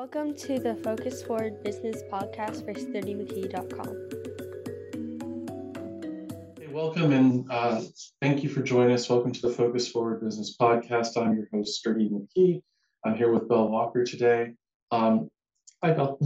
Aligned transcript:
Welcome 0.00 0.34
to 0.36 0.58
the 0.58 0.76
Focus 0.76 1.22
Forward 1.22 1.62
Business 1.62 2.02
Podcast 2.10 2.64
for 2.64 2.72
SturdyMcKee.com. 2.72 4.08
Hey, 6.58 6.68
welcome 6.68 7.12
and 7.12 7.44
uh, 7.50 7.82
thank 8.22 8.42
you 8.42 8.48
for 8.48 8.62
joining 8.62 8.94
us. 8.94 9.10
Welcome 9.10 9.32
to 9.32 9.42
the 9.42 9.52
Focus 9.52 9.88
Forward 9.88 10.22
Business 10.22 10.56
Podcast. 10.58 11.18
I'm 11.18 11.36
your 11.36 11.48
host, 11.52 11.74
Sturdy 11.74 12.08
McKee. 12.08 12.62
I'm 13.04 13.14
here 13.14 13.30
with 13.30 13.46
Belle 13.46 13.68
Walker 13.68 14.02
today. 14.02 14.54
Um, 14.90 15.28
hi, 15.84 15.92
Belle. 15.92 16.18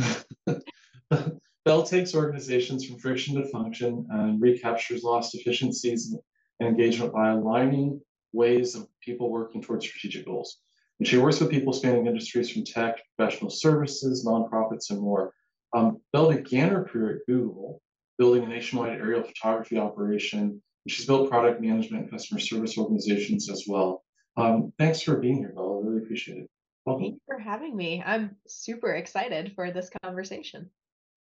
Belle 1.65 1.83
takes 1.83 2.15
organizations 2.15 2.87
from 2.87 3.01
friction 3.01 3.35
to 3.43 3.49
function 3.49 4.07
and 4.09 4.41
recaptures 4.41 5.03
lost 5.03 5.35
efficiencies 5.35 6.15
and 6.61 6.69
engagement 6.69 7.13
by 7.13 7.31
aligning 7.31 8.01
ways 8.33 8.77
of 8.77 8.87
people 9.01 9.33
working 9.33 9.61
towards 9.61 9.85
strategic 9.85 10.27
goals. 10.27 10.59
And 11.01 11.09
she 11.09 11.19
works 11.19 11.41
with 11.41 11.51
people 11.51 11.73
spanning 11.73 12.07
industries 12.07 12.51
from 12.51 12.65
tech, 12.65 13.01
professional 13.17 13.51
services, 13.51 14.25
nonprofits, 14.25 14.91
and 14.91 15.01
more. 15.01 15.33
Um, 15.75 16.01
Belle 16.13 16.33
began 16.33 16.71
her 16.71 16.85
career 16.85 17.17
at 17.17 17.27
Google, 17.27 17.83
building 18.17 18.45
a 18.45 18.49
nationwide 18.49 18.93
aerial 18.93 19.25
photography 19.25 19.77
operation. 19.77 20.41
And 20.41 20.61
she's 20.89 21.07
built 21.07 21.31
product 21.31 21.61
management 21.61 22.05
and 22.05 22.11
customer 22.11 22.39
service 22.39 22.79
organizations 22.79 23.51
as 23.51 23.65
well. 23.67 24.05
Um, 24.37 24.73
thanks 24.79 25.03
for 25.03 25.17
being 25.17 25.39
here, 25.39 25.53
Belle. 25.55 25.83
I 25.83 25.87
really 25.87 26.03
appreciate 26.03 26.39
it. 26.39 26.51
Welcome. 26.87 27.05
Thank 27.05 27.15
you 27.15 27.21
for 27.27 27.39
having 27.39 27.77
me. 27.77 28.03
I'm 28.05 28.37
super 28.47 28.95
excited 28.95 29.53
for 29.55 29.73
this 29.73 29.91
conversation. 30.03 30.71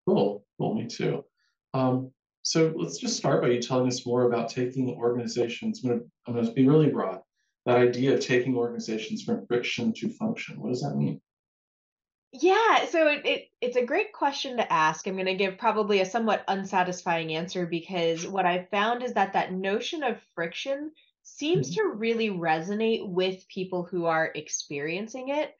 Cool. 0.07 0.45
Cool. 0.59 0.75
Me 0.75 0.85
too. 0.87 1.23
Um, 1.73 2.11
so 2.43 2.73
let's 2.75 2.97
just 2.97 3.17
start 3.17 3.41
by 3.41 3.49
you 3.49 3.61
telling 3.61 3.87
us 3.87 4.05
more 4.05 4.23
about 4.23 4.49
taking 4.49 4.89
organizations. 4.89 5.81
I'm 5.83 5.89
going 5.89 5.99
to, 6.01 6.05
I'm 6.27 6.33
going 6.33 6.45
to 6.45 6.51
be 6.53 6.67
really 6.67 6.89
broad 6.89 7.21
that 7.67 7.77
idea 7.77 8.13
of 8.13 8.21
taking 8.21 8.55
organizations 8.55 9.23
from 9.23 9.45
friction 9.45 9.91
to 9.91 10.07
function. 10.07 10.61
What 10.61 10.69
does 10.69 10.81
that 10.81 10.95
mean? 10.95 11.19
Yeah, 12.31 12.85
so 12.89 13.09
it, 13.09 13.25
it 13.25 13.47
it's 13.59 13.75
a 13.75 13.85
great 13.85 14.13
question 14.13 14.55
to 14.57 14.73
ask. 14.73 15.05
I'm 15.05 15.15
going 15.15 15.25
to 15.25 15.35
give 15.35 15.57
probably 15.57 15.99
a 15.99 16.05
somewhat 16.05 16.45
unsatisfying 16.47 17.33
answer 17.33 17.65
because 17.65 18.25
what 18.25 18.45
I've 18.45 18.69
found 18.69 19.03
is 19.03 19.13
that 19.13 19.33
that 19.33 19.51
notion 19.51 20.01
of 20.03 20.17
friction 20.33 20.91
seems 21.23 21.69
mm-hmm. 21.69 21.89
to 21.89 21.95
really 21.95 22.29
resonate 22.29 23.05
with 23.05 23.47
people 23.49 23.83
who 23.83 24.05
are 24.05 24.31
experiencing 24.33 25.29
it. 25.29 25.53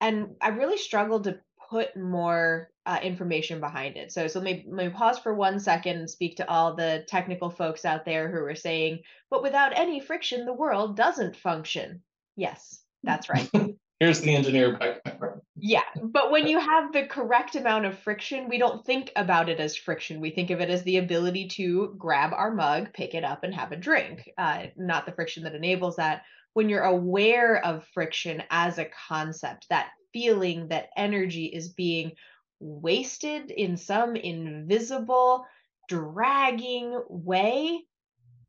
And 0.00 0.36
I 0.40 0.48
really 0.48 0.78
struggled 0.78 1.24
to 1.24 1.40
put 1.70 1.96
more 1.96 2.68
uh, 2.84 2.98
information 3.02 3.60
behind 3.60 3.96
it. 3.96 4.10
So, 4.10 4.26
so 4.26 4.40
let 4.40 4.44
me, 4.44 4.64
let 4.68 4.86
me 4.86 4.92
pause 4.92 5.18
for 5.20 5.32
one 5.32 5.60
second 5.60 5.98
and 5.98 6.10
speak 6.10 6.36
to 6.36 6.50
all 6.50 6.74
the 6.74 7.04
technical 7.06 7.48
folks 7.48 7.84
out 7.84 8.04
there 8.04 8.28
who 8.28 8.44
are 8.44 8.56
saying, 8.56 9.00
but 9.30 9.42
without 9.42 9.78
any 9.78 10.00
friction, 10.00 10.44
the 10.44 10.52
world 10.52 10.96
doesn't 10.96 11.36
function. 11.36 12.02
Yes, 12.36 12.82
that's 13.04 13.28
right. 13.28 13.48
Here's 14.00 14.22
the 14.22 14.34
engineer 14.34 14.78
background. 14.78 15.42
Yeah, 15.56 15.84
but 16.02 16.30
when 16.30 16.48
you 16.48 16.58
have 16.58 16.90
the 16.90 17.04
correct 17.04 17.54
amount 17.54 17.84
of 17.84 17.98
friction, 17.98 18.48
we 18.48 18.56
don't 18.56 18.84
think 18.84 19.12
about 19.14 19.50
it 19.50 19.60
as 19.60 19.76
friction. 19.76 20.22
We 20.22 20.30
think 20.30 20.48
of 20.48 20.60
it 20.62 20.70
as 20.70 20.82
the 20.84 20.96
ability 20.96 21.48
to 21.48 21.94
grab 21.98 22.32
our 22.32 22.50
mug, 22.50 22.94
pick 22.94 23.14
it 23.14 23.24
up, 23.24 23.44
and 23.44 23.54
have 23.54 23.72
a 23.72 23.76
drink, 23.76 24.30
uh, 24.38 24.68
not 24.78 25.04
the 25.04 25.12
friction 25.12 25.44
that 25.44 25.54
enables 25.54 25.96
that. 25.96 26.22
When 26.54 26.70
you're 26.70 26.82
aware 26.82 27.62
of 27.62 27.86
friction 27.92 28.42
as 28.50 28.78
a 28.78 28.88
concept, 29.06 29.66
that 29.68 29.90
feeling 30.12 30.68
that 30.68 30.90
energy 30.96 31.46
is 31.46 31.68
being 31.68 32.12
wasted 32.60 33.50
in 33.50 33.76
some 33.76 34.16
invisible, 34.16 35.46
dragging 35.88 37.00
way, 37.08 37.80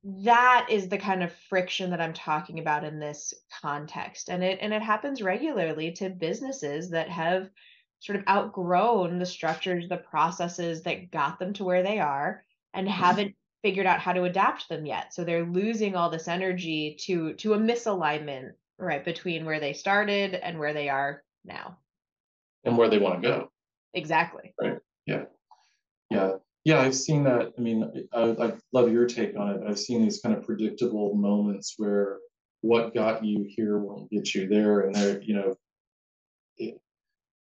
that 0.03 0.67
is 0.69 0.89
the 0.89 0.97
kind 0.97 1.23
of 1.23 1.33
friction 1.49 1.91
that 1.91 2.01
I'm 2.01 2.13
talking 2.13 2.59
about 2.59 2.83
in 2.83 2.99
this 2.99 3.33
context. 3.61 4.29
And 4.29 4.43
it 4.43 4.59
and 4.61 4.73
it 4.73 4.81
happens 4.81 5.21
regularly 5.21 5.91
to 5.93 6.09
businesses 6.09 6.89
that 6.89 7.09
have 7.09 7.49
sort 7.99 8.17
of 8.17 8.27
outgrown 8.27 9.19
the 9.19 9.25
structures, 9.25 9.87
the 9.87 9.97
processes 9.97 10.81
that 10.83 11.11
got 11.11 11.37
them 11.37 11.53
to 11.53 11.63
where 11.63 11.83
they 11.83 11.99
are 11.99 12.43
and 12.73 12.87
mm-hmm. 12.87 12.99
haven't 12.99 13.35
figured 13.61 13.85
out 13.85 13.99
how 13.99 14.11
to 14.11 14.23
adapt 14.23 14.67
them 14.69 14.87
yet. 14.87 15.13
So 15.13 15.23
they're 15.23 15.45
losing 15.45 15.95
all 15.95 16.09
this 16.09 16.27
energy 16.27 16.97
to 17.01 17.33
to 17.35 17.53
a 17.53 17.59
misalignment 17.59 18.53
right 18.79 19.05
between 19.05 19.45
where 19.45 19.59
they 19.59 19.73
started 19.73 20.33
and 20.33 20.57
where 20.57 20.73
they 20.73 20.89
are 20.89 21.23
now 21.45 21.77
and 22.63 22.77
where 22.77 22.89
they 22.89 22.99
want 22.99 23.21
to 23.21 23.27
go 23.27 23.51
exactly 23.93 24.53
right 24.61 24.77
yeah 25.05 25.23
yeah 26.09 26.33
yeah 26.63 26.79
i've 26.79 26.95
seen 26.95 27.23
that 27.23 27.51
i 27.57 27.61
mean 27.61 28.07
I, 28.13 28.21
I 28.21 28.53
love 28.73 28.91
your 28.91 29.05
take 29.05 29.37
on 29.37 29.49
it 29.49 29.61
i've 29.67 29.79
seen 29.79 30.01
these 30.01 30.21
kind 30.21 30.35
of 30.35 30.45
predictable 30.45 31.15
moments 31.15 31.75
where 31.77 32.19
what 32.61 32.93
got 32.93 33.25
you 33.25 33.45
here 33.47 33.79
won't 33.79 34.09
get 34.09 34.33
you 34.33 34.47
there 34.47 34.81
and 34.81 34.95
there 34.95 35.21
you 35.21 35.35
know 35.35 35.55
it, 36.57 36.79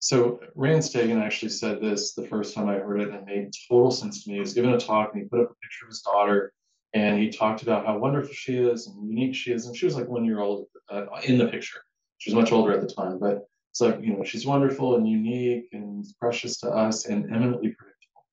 so 0.00 0.41
Rand 0.54 0.82
Stagen 0.82 1.20
actually 1.20 1.48
said 1.48 1.80
this 1.80 2.15
the 2.15 2.26
first 2.26 2.54
time 2.54 2.69
I 2.69 2.75
heard 2.75 3.00
it, 3.00 3.09
and 3.09 3.16
it 3.16 3.26
made 3.26 3.50
total 3.69 3.91
sense 3.91 4.22
to 4.22 4.30
me. 4.30 4.34
He 4.34 4.41
was 4.41 4.54
giving 4.54 4.70
a 4.70 4.78
talk, 4.78 5.10
and 5.12 5.22
he 5.22 5.28
put 5.28 5.41
up 5.41 5.50
a 5.50 5.54
picture 5.54 5.86
of 5.86 5.88
his 5.88 6.03
daughter, 6.03 6.53
and 6.94 7.19
he 7.19 7.30
talked 7.30 7.62
about 7.62 7.84
how 7.84 7.98
wonderful 7.98 8.32
she 8.32 8.56
is 8.59 8.86
and 8.86 9.09
unique 9.09 9.34
she 9.34 9.53
is. 9.53 9.66
And 9.66 9.76
she 9.76 9.86
was 9.86 9.97
like 9.97 10.09
one 10.09 10.25
year 10.25 10.41
old 10.41 10.66
uh, 10.88 11.06
in 11.25 11.36
the 11.36 11.48
picture. 11.48 11.80
She 12.19 12.30
was 12.30 12.36
much 12.36 12.53
older 12.53 12.72
at 12.72 12.80
the 12.80 12.92
time, 12.92 13.19
but 13.19 13.48
like, 13.80 14.00
you 14.00 14.16
know, 14.16 14.24
she's 14.24 14.46
wonderful 14.46 14.96
and 14.96 15.08
unique 15.08 15.68
and 15.72 16.04
precious 16.20 16.58
to 16.60 16.68
us 16.68 17.06
and 17.06 17.26
eminently 17.26 17.68
predictable. 17.68 18.26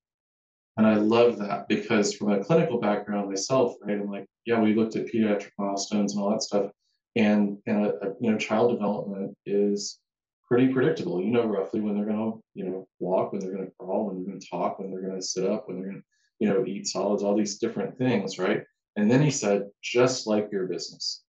And 0.78 0.88
I 0.88 0.96
love 0.96 1.38
that 1.40 1.68
because 1.68 2.14
from 2.14 2.32
a 2.32 2.44
clinical 2.44 2.80
background 2.80 3.30
myself, 3.30 3.76
right, 3.82 4.00
I'm 4.00 4.10
like, 4.10 4.26
yeah, 4.46 4.60
we 4.60 4.74
looked 4.74 4.96
at 4.96 5.08
pediatric 5.08 5.52
milestones 5.58 6.14
and 6.14 6.22
all 6.22 6.32
that 6.32 6.44
stuff. 6.44 6.72
And, 7.16 7.58
and 7.66 7.86
a, 7.86 7.90
a, 7.90 8.14
you 8.20 8.32
know, 8.32 8.38
child 8.38 8.72
development 8.72 9.38
is 9.46 10.00
pretty 10.48 10.74
predictable. 10.74 11.22
You 11.22 11.32
know 11.32 11.46
roughly 11.46 11.80
when 11.80 11.96
they're 11.96 12.06
going 12.06 12.32
to, 12.32 12.40
you 12.54 12.66
know, 12.66 12.88
walk, 13.00 13.32
when 13.32 13.42
they're 13.42 13.54
going 13.54 13.66
to 13.66 13.74
crawl, 13.80 14.08
when 14.08 14.16
they're 14.16 14.32
going 14.32 14.40
to 14.40 14.48
talk, 14.48 14.80
when 14.80 14.92
they're 14.92 15.02
going 15.02 15.20
to 15.20 15.26
sit 15.26 15.46
up, 15.46 15.68
when 15.68 15.78
they're 15.78 15.90
going 15.90 16.02
to, 16.02 16.06
you 16.40 16.50
know, 16.50 16.66
eat 16.66 16.88
solids, 16.88 17.24
all 17.24 17.36
these 17.36 17.58
different 17.58 17.98
things, 17.98 18.38
right? 18.38 18.64
And 18.96 19.10
then 19.10 19.22
he 19.22 19.32
said, 19.32 19.70
just 19.82 20.28
like 20.28 20.50
your 20.52 20.68
business. 20.68 21.24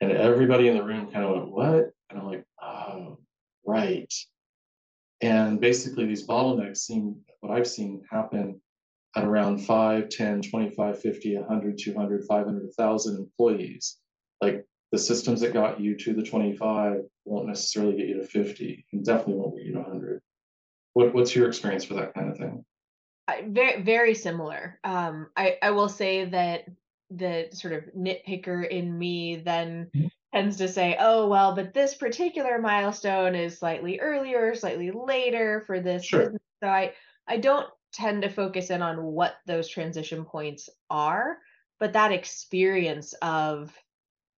And 0.00 0.12
everybody 0.12 0.68
in 0.68 0.76
the 0.76 0.84
room 0.84 1.10
kind 1.10 1.24
of 1.24 1.32
went, 1.32 1.50
what? 1.50 1.90
And 2.08 2.18
I'm 2.18 2.26
like, 2.26 2.44
oh, 2.62 3.18
right. 3.70 4.12
And 5.20 5.60
basically, 5.60 6.06
these 6.06 6.26
bottlenecks 6.26 6.78
seem, 6.78 7.16
what 7.40 7.56
I've 7.56 7.66
seen 7.66 8.02
happen 8.10 8.60
at 9.16 9.24
around 9.24 9.58
5, 9.58 10.08
10, 10.08 10.42
25, 10.42 11.00
50, 11.00 11.36
100, 11.36 11.78
200, 11.78 12.24
500, 12.24 12.62
1,000 12.62 13.16
employees. 13.16 13.98
Like 14.40 14.64
the 14.92 14.98
systems 14.98 15.40
that 15.40 15.52
got 15.52 15.80
you 15.80 15.96
to 15.96 16.14
the 16.14 16.22
25 16.22 17.02
won't 17.24 17.48
necessarily 17.48 17.96
get 17.96 18.08
you 18.08 18.20
to 18.20 18.26
50 18.26 18.86
and 18.92 19.04
definitely 19.04 19.34
won't 19.34 19.56
get 19.56 19.66
you 19.66 19.72
to 19.74 19.80
100. 19.80 20.22
What, 20.94 21.12
what's 21.12 21.34
your 21.34 21.48
experience 21.48 21.84
for 21.84 21.94
that 21.94 22.14
kind 22.14 22.30
of 22.30 22.38
thing? 22.38 22.64
very 23.46 23.80
very 23.82 24.14
similar 24.14 24.80
um 24.82 25.28
i 25.36 25.56
i 25.62 25.70
will 25.70 25.88
say 25.88 26.24
that 26.24 26.64
the 27.10 27.48
sort 27.52 27.72
of 27.72 27.84
nitpicker 27.96 28.68
in 28.68 28.98
me 28.98 29.36
then 29.36 29.88
mm-hmm 29.94 30.06
tends 30.32 30.56
to 30.58 30.68
say, 30.68 30.96
oh, 30.98 31.28
well, 31.28 31.54
but 31.54 31.74
this 31.74 31.94
particular 31.94 32.58
milestone 32.58 33.34
is 33.34 33.58
slightly 33.58 34.00
earlier, 34.00 34.54
slightly 34.54 34.90
later 34.90 35.62
for 35.66 35.80
this. 35.80 36.04
Sure. 36.04 36.34
So 36.62 36.68
I, 36.68 36.92
I 37.26 37.38
don't 37.38 37.68
tend 37.92 38.22
to 38.22 38.28
focus 38.28 38.70
in 38.70 38.82
on 38.82 39.02
what 39.02 39.34
those 39.46 39.68
transition 39.68 40.24
points 40.24 40.68
are, 40.88 41.38
but 41.78 41.94
that 41.94 42.12
experience 42.12 43.12
of, 43.22 43.76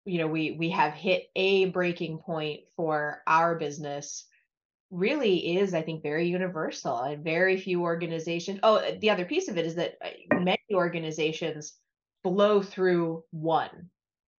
you 0.04 0.18
know, 0.18 0.28
we 0.28 0.52
we 0.52 0.70
have 0.70 0.92
hit 0.92 1.28
a 1.34 1.66
breaking 1.66 2.18
point 2.18 2.60
for 2.76 3.22
our 3.26 3.56
business 3.56 4.26
really 4.90 5.56
is 5.56 5.72
i 5.72 5.82
think 5.82 6.02
very 6.02 6.26
universal 6.26 6.98
and 6.98 7.22
very 7.22 7.56
few 7.56 7.82
organizations 7.82 8.58
oh 8.64 8.82
the 9.00 9.10
other 9.10 9.24
piece 9.24 9.48
of 9.48 9.56
it 9.56 9.64
is 9.64 9.76
that 9.76 9.96
uh, 10.04 10.34
many 10.40 10.58
organizations 10.74 11.74
blow 12.24 12.60
through 12.60 13.22
one 13.30 13.88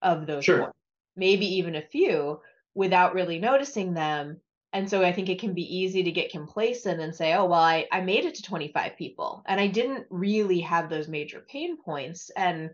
of 0.01 0.27
those 0.27 0.43
sure. 0.43 0.63
points 0.63 0.80
maybe 1.21 1.45
even 1.45 1.75
a 1.75 1.83
few 1.83 2.41
without 2.73 3.13
really 3.13 3.37
noticing 3.37 3.93
them. 3.93 4.41
And 4.73 4.89
so 4.89 5.03
I 5.03 5.13
think 5.13 5.29
it 5.29 5.39
can 5.39 5.53
be 5.53 5.77
easy 5.77 6.01
to 6.01 6.11
get 6.11 6.31
complacent 6.31 6.99
and 6.99 7.13
say, 7.13 7.33
oh, 7.35 7.45
well, 7.45 7.61
I, 7.61 7.85
I 7.91 8.01
made 8.01 8.25
it 8.25 8.33
to 8.35 8.41
25 8.41 8.97
people 8.97 9.43
and 9.45 9.59
I 9.61 9.67
didn't 9.67 10.07
really 10.09 10.61
have 10.61 10.89
those 10.89 11.07
major 11.07 11.45
pain 11.47 11.77
points. 11.77 12.31
And 12.35 12.71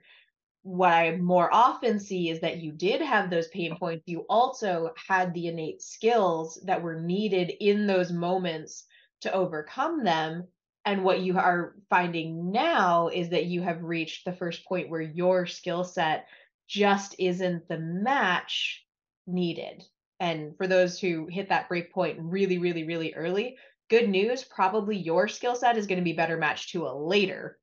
what 0.63 0.93
I 0.93 1.17
more 1.17 1.53
often 1.53 1.99
see 1.99 2.29
is 2.29 2.39
that 2.39 2.59
you 2.59 2.71
did 2.71 3.01
have 3.01 3.29
those 3.29 3.49
pain 3.49 3.75
points. 3.75 4.03
You 4.05 4.25
also 4.29 4.91
had 5.09 5.33
the 5.33 5.47
innate 5.47 5.81
skills 5.81 6.57
that 6.65 6.81
were 6.81 7.01
needed 7.01 7.51
in 7.59 7.85
those 7.85 8.13
moments 8.13 8.85
to 9.21 9.33
overcome 9.33 10.05
them. 10.05 10.47
And 10.85 11.03
what 11.03 11.19
you 11.19 11.37
are 11.37 11.75
finding 11.89 12.53
now 12.53 13.09
is 13.09 13.27
that 13.31 13.47
you 13.47 13.61
have 13.61 13.83
reached 13.83 14.23
the 14.23 14.31
first 14.31 14.63
point 14.65 14.89
where 14.89 15.01
your 15.01 15.47
skill 15.47 15.83
set 15.83 16.27
just 16.67 17.15
isn't 17.19 17.67
the 17.67 17.79
match 17.79 18.85
needed. 19.25 19.83
And 20.19 20.55
for 20.57 20.67
those 20.67 20.99
who 20.99 21.27
hit 21.27 21.49
that 21.49 21.69
break 21.69 21.93
point 21.93 22.17
really, 22.19 22.57
really, 22.57 22.83
really 22.83 23.13
early, 23.13 23.57
good 23.89 24.09
news 24.09 24.43
probably 24.43 24.97
your 24.97 25.27
skill 25.27 25.55
set 25.55 25.77
is 25.77 25.87
going 25.87 25.99
to 25.99 26.03
be 26.03 26.13
better 26.13 26.37
matched 26.37 26.71
to 26.71 26.87
a 26.87 26.97
later 26.97 27.57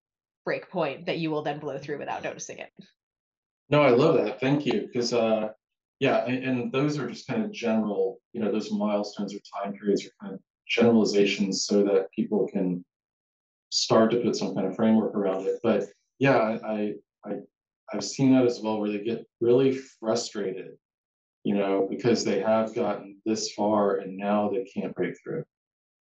break 0.45 0.71
point 0.71 1.07
that 1.07 1.19
you 1.19 1.31
will 1.31 1.43
then 1.43 1.59
blow 1.59 1.79
through 1.79 1.99
without 1.99 2.23
noticing 2.23 2.59
it. 2.59 2.71
No, 3.71 3.83
I 3.83 3.91
love 3.91 4.17
that. 4.17 4.41
Thank 4.41 4.67
you. 4.67 4.89
Because 4.93 5.13
uh, 5.13 5.49
yeah, 6.01 6.25
and, 6.27 6.45
and 6.45 6.73
those 6.73 6.99
are 6.99 7.09
just 7.09 7.27
kind 7.27 7.45
of 7.45 7.53
general, 7.53 8.19
you 8.33 8.41
know, 8.41 8.53
those 8.53 8.71
milestones 8.71 9.35
or 9.35 9.39
time 9.63 9.73
periods 9.75 10.05
are 10.05 10.11
kind 10.21 10.35
of 10.35 10.41
generalizations 10.69 11.65
so 11.67 11.83
that 11.85 12.11
people 12.13 12.49
can 12.49 12.85
start 13.71 14.11
to 14.11 14.19
put 14.19 14.37
some 14.37 14.55
kind 14.55 14.67
of 14.67 14.77
framework 14.77 15.15
around 15.15 15.47
it. 15.47 15.61
But 15.63 15.85
yeah, 16.19 16.59
I, 16.65 16.95
I, 17.25 17.33
I've 17.93 18.05
seen 18.05 18.33
that 18.35 18.47
as 18.47 18.61
well, 18.61 18.81
where 18.81 18.91
they 18.91 18.99
get 18.99 19.27
really 19.41 19.73
frustrated, 20.01 20.73
you 21.45 21.55
know, 21.55 21.87
because 21.89 22.25
they 22.25 22.41
have 22.41 22.75
gotten 22.75 23.21
this 23.25 23.53
far 23.53 23.99
and 23.99 24.17
now 24.17 24.51
they 24.51 24.65
can't 24.65 24.95
break 24.95 25.15
through. 25.23 25.45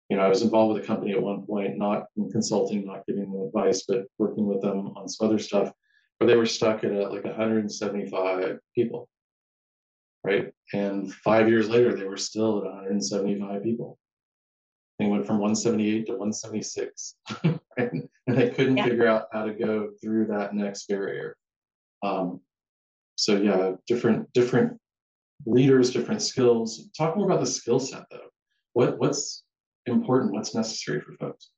You 0.09 0.18
know, 0.18 0.24
I 0.24 0.30
was 0.30 0.41
involved 0.41 0.74
with 0.74 0.83
a 0.83 0.88
company 0.88 1.13
at 1.13 1.21
one 1.21 1.45
point, 1.45 1.77
not 1.77 2.06
in 2.18 2.31
consulting, 2.31 2.85
not 2.85 3.06
giving 3.07 3.31
them 3.31 3.41
advice, 3.41 3.83
but 3.88 4.06
working 4.18 4.45
with 4.45 4.62
them 4.62 4.94
on 4.95 5.07
some 5.09 5.27
other 5.27 5.39
stuff, 5.39 5.71
where 6.18 6.27
they 6.27 6.35
were 6.35 6.45
stuck 6.45 6.83
at 6.83 6.91
a, 6.91 7.09
like 7.09 7.24
175 7.24 8.59
people, 8.75 9.09
right? 10.24 10.53
And 10.74 11.13
five 11.13 11.50
years 11.50 11.69
later, 11.69 11.95
they 11.95 12.06
were 12.06 12.18
still 12.18 12.59
at 12.59 12.65
175 12.65 13.63
people. 13.63 13.97
They 15.00 15.07
went 15.07 15.25
from 15.25 15.39
178 15.39 16.06
to 16.06 16.12
176, 16.12 17.15
right? 17.44 17.59
and 17.77 18.09
they 18.27 18.50
couldn't 18.51 18.77
yeah. 18.77 18.86
figure 18.86 19.07
out 19.07 19.27
how 19.33 19.45
to 19.45 19.53
go 19.53 19.89
through 20.01 20.27
that 20.27 20.53
next 20.53 20.88
barrier. 20.88 21.36
Um, 22.03 22.41
so 23.15 23.38
yeah, 23.38 23.73
different 23.88 24.31
different 24.33 24.79
leaders, 25.45 25.91
different 25.91 26.21
skills. 26.21 26.89
Talk 26.97 27.15
more 27.15 27.25
about 27.25 27.39
the 27.39 27.47
skill 27.47 27.79
set 27.79 28.03
though. 28.11 28.29
What 28.73 29.00
what's 29.00 29.44
important? 29.85 30.33
What's 30.33 30.53
necessary 30.53 31.01
for 31.01 31.13
folks? 31.13 31.50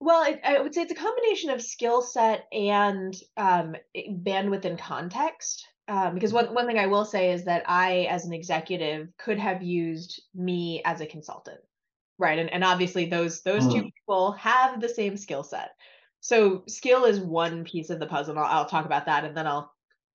Well, 0.00 0.24
it, 0.24 0.40
I 0.44 0.60
would 0.60 0.74
say 0.74 0.82
it's 0.82 0.92
a 0.92 0.94
combination 0.94 1.50
of 1.50 1.60
skill 1.60 2.02
set 2.02 2.46
and 2.52 3.16
um, 3.36 3.74
bandwidth 3.96 4.64
and 4.64 4.78
context. 4.78 5.66
Um, 5.88 6.14
because 6.14 6.34
one, 6.34 6.52
one 6.54 6.66
thing 6.66 6.78
I 6.78 6.86
will 6.86 7.06
say 7.06 7.32
is 7.32 7.44
that 7.46 7.64
I, 7.66 8.06
as 8.10 8.26
an 8.26 8.34
executive, 8.34 9.08
could 9.18 9.38
have 9.38 9.62
used 9.62 10.22
me 10.34 10.82
as 10.84 11.00
a 11.00 11.06
consultant, 11.06 11.60
right? 12.18 12.38
And, 12.38 12.52
and 12.52 12.62
obviously, 12.62 13.06
those 13.06 13.42
those 13.42 13.64
mm. 13.64 13.72
two 13.72 13.82
people 13.82 14.32
have 14.32 14.80
the 14.80 14.88
same 14.88 15.16
skill 15.16 15.42
set. 15.42 15.70
So 16.20 16.62
skill 16.68 17.04
is 17.04 17.20
one 17.20 17.64
piece 17.64 17.90
of 17.90 18.00
the 18.00 18.06
puzzle. 18.06 18.32
And 18.36 18.44
I'll, 18.44 18.58
I'll 18.58 18.68
talk 18.68 18.84
about 18.84 19.06
that, 19.06 19.24
and 19.24 19.36
then 19.36 19.46
I'll 19.46 19.72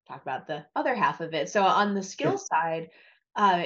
talk 0.08 0.22
about 0.22 0.48
the 0.48 0.66
other 0.76 0.96
half 0.96 1.22
of 1.22 1.34
it. 1.34 1.50
So 1.50 1.64
on 1.64 1.94
the 1.94 2.04
skill 2.04 2.32
sure. 2.32 2.48
side, 2.52 2.90
uh, 3.36 3.64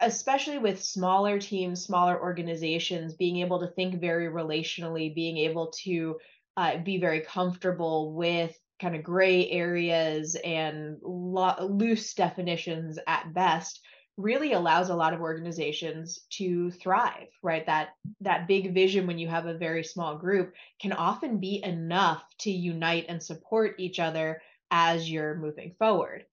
especially 0.00 0.58
with 0.58 0.82
smaller 0.82 1.38
teams, 1.38 1.84
smaller 1.84 2.20
organizations, 2.20 3.14
being 3.14 3.38
able 3.38 3.60
to 3.60 3.68
think 3.68 4.00
very 4.00 4.26
relationally, 4.26 5.14
being 5.14 5.38
able 5.38 5.72
to 5.84 6.16
uh, 6.56 6.78
be 6.78 6.98
very 6.98 7.20
comfortable 7.20 8.12
with 8.14 8.56
kind 8.80 8.94
of 8.94 9.02
gray 9.02 9.50
areas 9.50 10.36
and 10.44 10.98
lo- 11.02 11.66
loose 11.68 12.12
definitions 12.14 12.98
at 13.06 13.32
best 13.32 13.80
really 14.18 14.54
allows 14.54 14.88
a 14.88 14.94
lot 14.94 15.12
of 15.12 15.20
organizations 15.20 16.20
to 16.30 16.70
thrive 16.70 17.28
right 17.42 17.66
that 17.66 17.90
that 18.20 18.48
big 18.48 18.72
vision 18.72 19.06
when 19.06 19.18
you 19.18 19.28
have 19.28 19.46
a 19.46 19.58
very 19.58 19.84
small 19.84 20.16
group 20.16 20.54
can 20.80 20.92
often 20.92 21.38
be 21.38 21.62
enough 21.62 22.24
to 22.38 22.50
unite 22.50 23.04
and 23.08 23.22
support 23.22 23.74
each 23.78 23.98
other 23.98 24.40
as 24.70 25.10
you're 25.10 25.34
moving 25.34 25.74
forward. 25.78 26.24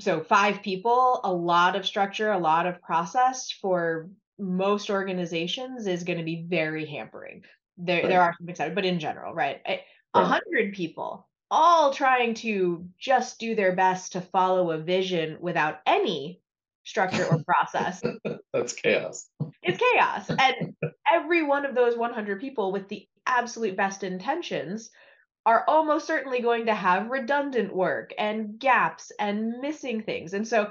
So 0.00 0.20
five 0.20 0.62
people 0.62 1.20
a 1.22 1.32
lot 1.32 1.76
of 1.76 1.86
structure 1.86 2.32
a 2.32 2.38
lot 2.38 2.66
of 2.66 2.82
process 2.82 3.50
for 3.50 4.08
most 4.38 4.90
organizations 4.90 5.86
is 5.86 6.04
going 6.04 6.18
to 6.18 6.24
be 6.24 6.46
very 6.48 6.86
hampering. 6.86 7.44
There 7.76 8.00
right. 8.00 8.08
there 8.08 8.22
are 8.22 8.34
some 8.38 8.48
excited 8.48 8.74
but 8.74 8.84
in 8.84 8.98
general 8.98 9.34
right? 9.34 9.60
A 10.14 10.24
hundred 10.24 10.74
people 10.74 11.28
all 11.50 11.92
trying 11.92 12.32
to 12.32 12.88
just 12.98 13.38
do 13.38 13.54
their 13.54 13.76
best 13.76 14.12
to 14.12 14.22
follow 14.22 14.70
a 14.70 14.78
vision 14.78 15.36
without 15.38 15.80
any 15.86 16.40
structure 16.84 17.26
or 17.26 17.42
process. 17.44 18.02
That's 18.54 18.72
chaos. 18.72 19.28
It's 19.62 19.78
chaos. 19.78 20.30
And 20.30 20.74
every 21.12 21.42
one 21.42 21.66
of 21.66 21.74
those 21.74 21.96
100 21.96 22.40
people 22.40 22.72
with 22.72 22.88
the 22.88 23.06
absolute 23.26 23.76
best 23.76 24.02
intentions 24.02 24.90
are 25.44 25.64
almost 25.66 26.06
certainly 26.06 26.40
going 26.40 26.66
to 26.66 26.74
have 26.74 27.10
redundant 27.10 27.74
work 27.74 28.12
and 28.18 28.58
gaps 28.58 29.10
and 29.18 29.60
missing 29.60 30.02
things. 30.02 30.34
And 30.34 30.46
so 30.46 30.70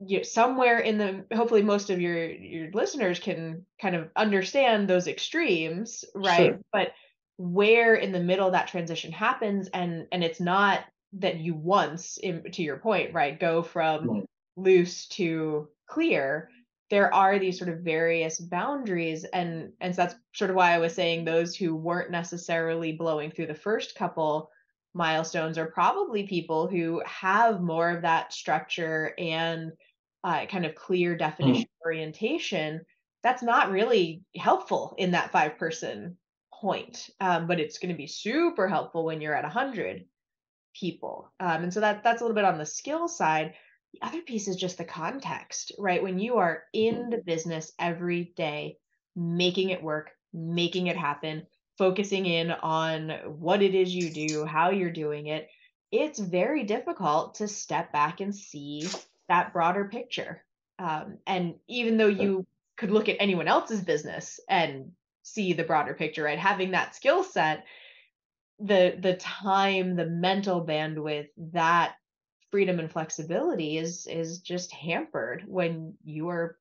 you, 0.00 0.24
somewhere 0.24 0.78
in 0.78 0.98
the 0.98 1.24
hopefully 1.34 1.62
most 1.62 1.90
of 1.90 2.00
your 2.00 2.30
your 2.30 2.70
listeners 2.72 3.18
can 3.18 3.66
kind 3.80 3.96
of 3.96 4.08
understand 4.16 4.88
those 4.88 5.08
extremes, 5.08 6.04
right? 6.14 6.52
Sure. 6.52 6.60
But 6.72 6.92
where 7.36 7.94
in 7.94 8.12
the 8.12 8.20
middle 8.20 8.50
that 8.50 8.68
transition 8.68 9.12
happens 9.12 9.68
and 9.68 10.06
and 10.12 10.22
it's 10.24 10.40
not 10.40 10.84
that 11.14 11.38
you 11.38 11.54
once 11.54 12.18
in, 12.18 12.44
to 12.52 12.62
your 12.62 12.76
point, 12.76 13.14
right, 13.14 13.38
go 13.38 13.62
from 13.62 14.08
right. 14.08 14.24
loose 14.56 15.06
to 15.08 15.68
clear 15.86 16.50
there 16.90 17.12
are 17.12 17.38
these 17.38 17.58
sort 17.58 17.70
of 17.70 17.80
various 17.80 18.38
boundaries 18.38 19.24
and 19.24 19.72
and 19.80 19.94
so 19.94 20.02
that's 20.02 20.14
sort 20.34 20.50
of 20.50 20.56
why 20.56 20.72
i 20.72 20.78
was 20.78 20.94
saying 20.94 21.24
those 21.24 21.54
who 21.54 21.74
weren't 21.74 22.10
necessarily 22.10 22.92
blowing 22.92 23.30
through 23.30 23.46
the 23.46 23.54
first 23.54 23.94
couple 23.94 24.50
milestones 24.94 25.58
are 25.58 25.70
probably 25.70 26.26
people 26.26 26.66
who 26.66 27.02
have 27.04 27.60
more 27.60 27.90
of 27.90 28.02
that 28.02 28.32
structure 28.32 29.14
and 29.18 29.72
uh, 30.24 30.46
kind 30.46 30.66
of 30.66 30.74
clear 30.74 31.16
definition 31.16 31.64
mm. 31.64 31.86
orientation 31.86 32.80
that's 33.22 33.42
not 33.42 33.70
really 33.70 34.22
helpful 34.36 34.94
in 34.98 35.12
that 35.12 35.30
five 35.30 35.58
person 35.58 36.16
point 36.52 37.10
um, 37.20 37.46
but 37.46 37.60
it's 37.60 37.78
going 37.78 37.92
to 37.92 37.96
be 37.96 38.06
super 38.06 38.66
helpful 38.66 39.04
when 39.04 39.20
you're 39.20 39.34
at 39.34 39.44
100 39.44 40.04
people 40.74 41.32
um, 41.38 41.62
and 41.62 41.72
so 41.72 41.80
that 41.80 42.02
that's 42.02 42.20
a 42.20 42.24
little 42.24 42.34
bit 42.34 42.44
on 42.44 42.58
the 42.58 42.66
skill 42.66 43.06
side 43.06 43.54
the 43.92 44.02
other 44.02 44.20
piece 44.20 44.48
is 44.48 44.56
just 44.56 44.78
the 44.78 44.84
context, 44.84 45.72
right? 45.78 46.02
When 46.02 46.18
you 46.18 46.38
are 46.38 46.64
in 46.72 47.10
the 47.10 47.18
business 47.18 47.72
every 47.78 48.32
day, 48.36 48.76
making 49.16 49.70
it 49.70 49.82
work, 49.82 50.10
making 50.32 50.88
it 50.88 50.96
happen, 50.96 51.46
focusing 51.78 52.26
in 52.26 52.50
on 52.50 53.10
what 53.38 53.62
it 53.62 53.74
is 53.74 53.94
you 53.94 54.10
do, 54.10 54.44
how 54.44 54.70
you're 54.70 54.90
doing 54.90 55.26
it, 55.28 55.48
it's 55.90 56.18
very 56.18 56.64
difficult 56.64 57.36
to 57.36 57.48
step 57.48 57.92
back 57.92 58.20
and 58.20 58.34
see 58.34 58.86
that 59.28 59.52
broader 59.52 59.86
picture. 59.86 60.44
Um, 60.78 61.18
and 61.26 61.54
even 61.66 61.96
though 61.96 62.08
you 62.08 62.46
could 62.76 62.90
look 62.90 63.08
at 63.08 63.16
anyone 63.20 63.48
else's 63.48 63.80
business 63.80 64.38
and 64.48 64.92
see 65.22 65.52
the 65.52 65.64
broader 65.64 65.94
picture, 65.94 66.22
right? 66.22 66.38
Having 66.38 66.72
that 66.72 66.94
skill 66.94 67.24
set, 67.24 67.64
the 68.60 68.96
the 68.98 69.14
time, 69.14 69.96
the 69.96 70.06
mental 70.06 70.64
bandwidth, 70.64 71.28
that 71.52 71.94
freedom 72.50 72.78
and 72.78 72.90
flexibility 72.90 73.78
is 73.78 74.06
is 74.06 74.40
just 74.40 74.72
hampered 74.72 75.44
when 75.46 75.94
you 76.04 76.28
are 76.28 76.56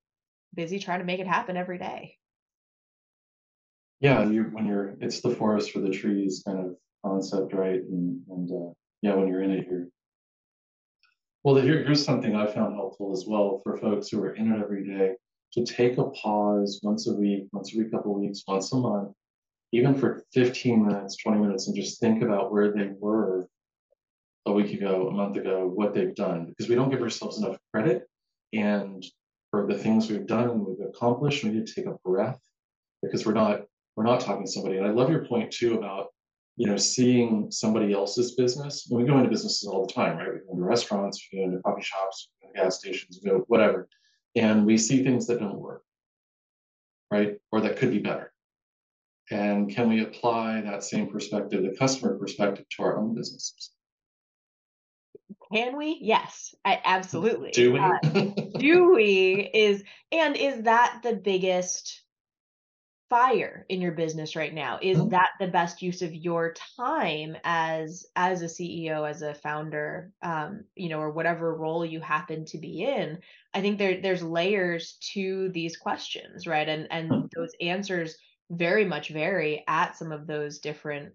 busy 0.53 0.79
trying 0.79 0.99
to 0.99 1.05
make 1.05 1.19
it 1.19 1.27
happen 1.27 1.57
every 1.57 1.77
day. 1.77 2.17
Yeah 3.99 4.23
you 4.29 4.43
when 4.43 4.65
you're 4.65 4.95
it's 5.01 5.21
the 5.21 5.35
forest 5.35 5.71
for 5.71 5.79
the 5.79 5.89
trees 5.89 6.43
kind 6.45 6.59
of 6.59 6.75
concept 7.05 7.53
right? 7.53 7.81
And 7.81 8.21
and 8.29 8.51
uh, 8.51 8.73
yeah 9.01 9.15
when 9.15 9.27
you're 9.27 9.43
in 9.43 9.51
it 9.51 9.67
you're 9.69 9.87
well 11.43 11.55
here, 11.55 11.83
here's 11.83 12.03
something 12.03 12.35
i 12.35 12.45
found 12.45 12.75
helpful 12.75 13.11
as 13.11 13.25
well 13.27 13.61
for 13.63 13.77
folks 13.77 14.09
who 14.09 14.21
are 14.21 14.33
in 14.35 14.51
it 14.51 14.61
every 14.61 14.85
day 14.85 15.13
to 15.53 15.63
take 15.63 15.97
a 15.97 16.09
pause 16.11 16.79
once 16.83 17.07
a 17.07 17.13
week 17.13 17.47
once 17.51 17.73
every 17.73 17.89
couple 17.89 18.13
of 18.13 18.21
weeks 18.21 18.43
once 18.47 18.71
a 18.73 18.75
month 18.75 19.13
even 19.71 19.95
for 19.95 20.23
15 20.33 20.87
minutes 20.87 21.17
20 21.17 21.39
minutes 21.39 21.67
and 21.67 21.75
just 21.75 21.99
think 21.99 22.21
about 22.21 22.51
where 22.51 22.71
they 22.73 22.89
were 22.99 23.47
a 24.47 24.51
week 24.51 24.73
ago, 24.73 25.07
a 25.07 25.11
month 25.11 25.37
ago, 25.37 25.67
what 25.67 25.93
they've 25.93 26.15
done, 26.15 26.45
because 26.45 26.69
we 26.69 26.75
don't 26.75 26.89
give 26.89 27.01
ourselves 27.01 27.37
enough 27.37 27.57
credit. 27.73 28.07
And 28.53 29.03
for 29.51 29.67
the 29.67 29.77
things 29.77 30.09
we've 30.09 30.27
done 30.27 30.49
and 30.49 30.65
we've 30.65 30.87
accomplished, 30.87 31.43
we 31.43 31.51
need 31.51 31.67
to 31.67 31.73
take 31.73 31.85
a 31.85 31.97
breath 32.05 32.39
because 33.01 33.25
we're 33.25 33.33
not 33.33 33.65
we're 33.95 34.03
not 34.03 34.21
talking 34.21 34.45
to 34.45 34.51
somebody. 34.51 34.77
And 34.77 34.85
I 34.85 34.91
love 34.91 35.09
your 35.09 35.25
point 35.25 35.51
too 35.51 35.77
about 35.77 36.07
you 36.55 36.67
know 36.67 36.77
seeing 36.77 37.51
somebody 37.51 37.93
else's 37.93 38.35
business. 38.35 38.85
When 38.89 39.03
we 39.03 39.09
go 39.09 39.17
into 39.17 39.29
businesses 39.29 39.67
all 39.67 39.85
the 39.85 39.93
time, 39.93 40.17
right? 40.17 40.33
We 40.33 40.39
go 40.39 40.53
into 40.53 40.63
restaurants, 40.63 41.27
we 41.31 41.39
go 41.39 41.45
into 41.45 41.61
coffee 41.61 41.81
shops, 41.81 42.29
we 42.41 42.47
go 42.47 42.51
into 42.51 42.63
gas 42.63 42.79
stations, 42.79 43.19
we 43.23 43.29
go 43.29 43.43
whatever, 43.47 43.87
and 44.35 44.65
we 44.65 44.77
see 44.77 45.03
things 45.03 45.27
that 45.27 45.39
don't 45.39 45.59
work, 45.59 45.83
right? 47.11 47.37
Or 47.51 47.61
that 47.61 47.77
could 47.77 47.91
be 47.91 47.99
better. 47.99 48.31
And 49.29 49.69
can 49.69 49.89
we 49.89 50.03
apply 50.03 50.61
that 50.61 50.83
same 50.83 51.07
perspective, 51.07 51.63
the 51.63 51.75
customer 51.75 52.17
perspective, 52.17 52.65
to 52.77 52.83
our 52.83 52.97
own 52.97 53.13
businesses? 53.13 53.71
Can 55.53 55.77
we? 55.77 55.97
Yes, 56.01 56.53
I, 56.65 56.81
absolutely. 56.83 57.51
Do 57.51 57.73
we? 57.73 57.79
Uh, 57.79 57.99
do 58.57 58.93
we 58.93 59.49
is 59.53 59.83
and 60.11 60.35
is 60.35 60.63
that 60.63 60.99
the 61.03 61.13
biggest 61.13 62.01
fire 63.09 63.65
in 63.69 63.79
your 63.79 63.93
business 63.93 64.35
right 64.35 64.53
now? 64.53 64.79
Is 64.81 64.97
mm-hmm. 64.97 65.09
that 65.09 65.29
the 65.39 65.47
best 65.47 65.81
use 65.81 66.01
of 66.01 66.13
your 66.13 66.53
time 66.75 67.37
as 67.43 68.05
as 68.15 68.41
a 68.41 68.45
CEO, 68.45 69.09
as 69.09 69.21
a 69.21 69.33
founder, 69.33 70.11
um, 70.21 70.65
you 70.75 70.89
know, 70.89 70.99
or 70.99 71.11
whatever 71.11 71.55
role 71.55 71.85
you 71.85 72.01
happen 72.01 72.45
to 72.45 72.57
be 72.57 72.83
in? 72.83 73.19
I 73.53 73.61
think 73.61 73.77
there 73.77 74.01
there's 74.01 74.23
layers 74.23 74.97
to 75.13 75.49
these 75.53 75.77
questions, 75.77 76.45
right? 76.45 76.67
And 76.67 76.87
and 76.91 77.09
mm-hmm. 77.09 77.25
those 77.33 77.53
answers 77.61 78.17
very 78.49 78.85
much 78.85 79.09
vary 79.09 79.63
at 79.67 79.97
some 79.97 80.11
of 80.11 80.27
those 80.27 80.59
different 80.59 81.13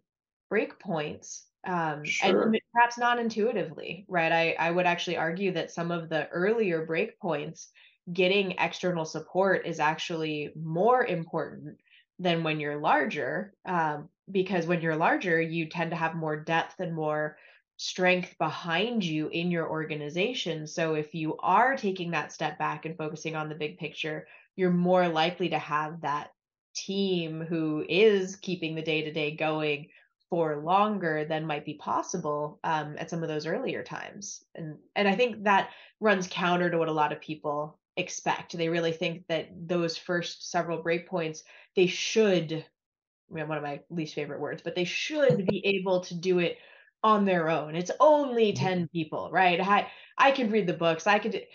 breakpoints 0.51 1.43
um, 1.67 2.05
Sure. 2.05 2.43
and 2.43 2.61
perhaps 2.73 2.99
non 2.99 3.19
intuitively, 3.19 4.05
right? 4.09 4.33
I, 4.33 4.57
I 4.59 4.71
would 4.71 4.87
actually 4.87 5.17
argue 5.17 5.53
that 5.53 5.71
some 5.71 5.91
of 5.91 6.09
the 6.09 6.29
earlier 6.29 6.87
breakpoints, 6.87 7.69
getting 8.13 8.53
external 8.59 9.05
support 9.05 9.65
is 9.67 9.79
actually 9.79 10.53
more 10.57 11.05
important 11.05 11.79
than 12.19 12.43
when 12.43 12.59
you're 12.61 12.81
larger, 12.81 13.55
um, 13.65 14.09
because 14.31 14.67
when 14.67 14.81
you're 14.81 14.97
larger, 14.97 15.41
you 15.41 15.69
tend 15.69 15.91
to 15.91 15.97
have 15.97 16.15
more 16.15 16.37
depth 16.37 16.81
and 16.81 16.95
more 16.95 17.37
strength 17.77 18.37
behind 18.39 19.05
you 19.05 19.29
in 19.29 19.51
your 19.51 19.69
organization. 19.69 20.67
So 20.67 20.95
if 20.95 21.15
you 21.15 21.37
are 21.39 21.77
taking 21.77 22.11
that 22.13 22.33
step 22.33 22.59
back 22.59 22.85
and 22.85 22.97
focusing 22.97 23.35
on 23.37 23.49
the 23.49 23.55
big 23.55 23.79
picture, 23.79 24.27
you're 24.57 24.71
more 24.71 25.09
likely 25.09 25.49
to 25.51 25.59
have 25.59 26.03
that 26.03 26.31
team 26.75 27.41
who 27.41 27.85
is 27.89 28.37
keeping 28.37 28.75
the 28.75 28.83
day 28.83 29.03
to 29.03 29.13
day 29.13 29.37
going 29.37 29.89
for 30.33 30.57
longer 30.65 31.27
than 31.27 31.47
might 31.47 31.67
be 31.67 31.75
possible 31.77 32.61
um, 32.65 32.97
at 32.99 33.11
some 33.11 33.23
of 33.23 33.29
those 33.31 33.47
earlier 33.47 33.85
times. 33.85 34.45
And 34.57 34.81
and 34.97 35.09
I 35.09 35.17
think 35.17 35.45
that 35.45 35.73
runs 36.01 36.29
counter 36.29 36.71
to 36.71 36.79
what 36.79 36.89
a 36.89 36.93
lot 36.93 37.13
of 37.13 37.21
people 37.23 37.81
expect. 37.99 38.55
They 38.57 38.71
really 38.71 38.93
think 38.93 39.29
that 39.29 39.51
those 39.69 39.99
first 39.99 40.51
several 40.51 40.83
breakpoints 40.83 41.45
they 41.77 41.87
should, 41.89 42.53
I 42.53 43.35
mean, 43.35 43.49
one 43.49 43.59
of 43.59 43.65
my 43.65 43.83
least 43.91 44.15
favorite 44.15 44.41
words, 44.41 44.63
but 44.63 44.75
they 44.75 44.85
should 44.85 45.47
be 45.47 45.65
able 45.67 46.03
to 46.03 46.15
do 46.15 46.39
it 46.39 46.59
on 47.03 47.25
their 47.25 47.49
own. 47.51 47.77
It's 47.77 47.91
only 48.01 48.53
Mhm. 48.53 48.55
10 48.55 48.89
people, 48.89 49.31
right? 49.33 49.61
I 49.61 49.91
I 50.19 50.33
can 50.33 50.51
read 50.51 50.67
the 50.67 50.75
books. 50.75 51.07
I 51.07 51.19
could 51.19 51.47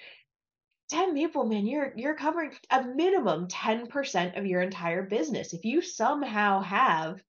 10 0.89 1.13
people, 1.15 1.45
man, 1.45 1.67
you're 1.67 1.93
you're 1.97 2.15
covering 2.15 2.53
a 2.71 2.83
minimum 2.83 3.47
10% 3.47 4.37
of 4.37 4.45
your 4.45 4.61
entire 4.61 5.03
business. 5.03 5.53
If 5.53 5.65
you 5.65 5.81
somehow 5.81 6.61
have 6.61 7.23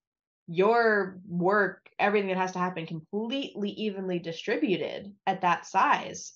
your 0.49 1.21
work, 1.28 1.88
everything 1.99 2.28
that 2.28 2.38
has 2.38 2.52
to 2.52 2.59
happen 2.59 2.87
completely 2.87 3.71
evenly 3.71 4.19
distributed 4.19 5.12
at 5.26 5.43
that 5.43 5.67
size, 5.67 6.33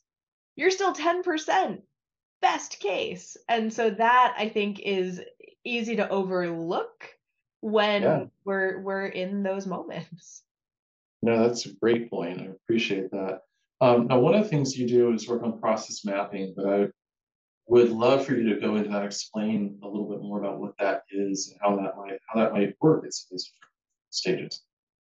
you're 0.55 0.71
still 0.71 0.93
10% 0.95 1.81
best 2.43 2.79
case. 2.79 3.37
And 3.49 3.73
so 3.73 3.91
that 3.91 4.35
I 4.39 4.49
think 4.51 4.81
is 4.81 5.21
easy 5.65 5.97
to 5.97 6.09
overlook 6.09 7.09
Yeah. 7.63 7.69
when 7.71 8.31
we're 8.45 8.81
we're 8.81 9.07
in 9.07 9.43
those 9.43 9.67
moments. 9.67 10.43
No, 11.23 11.47
that's 11.47 11.67
a 11.67 11.73
great 11.75 12.11
point. 12.11 12.41
I 12.41 12.45
appreciate 12.47 13.11
that. 13.13 13.43
Um, 13.81 14.09
now, 14.09 14.19
one 14.19 14.35
of 14.35 14.43
the 14.43 14.49
things 14.49 14.77
you 14.77 14.87
do 14.89 15.13
is 15.13 15.29
work 15.29 15.43
on 15.43 15.61
process 15.61 16.05
mapping, 16.05 16.53
but 16.57 16.67
I 16.67 16.89
would 17.69 17.91
love 17.91 18.27
for 18.27 18.35
you 18.35 18.53
to 18.55 18.61
go 18.61 18.75
into 18.77 18.91
that, 18.91 19.05
explain 19.05 19.79
a 19.83 19.87
little 19.87 20.09
bit 20.09 20.21
more 20.21 20.41
about 20.41 20.59
what 20.61 20.77
that 20.79 21.05
is 21.11 21.51
and 21.51 21.61
how 21.63 21.77
that 21.77 21.97
might 21.97 22.19
how 22.27 22.41
that 22.41 22.53
might 22.53 22.75
work 22.81 23.05
at 23.07 23.13
these 23.31 23.53
stages. 24.13 24.63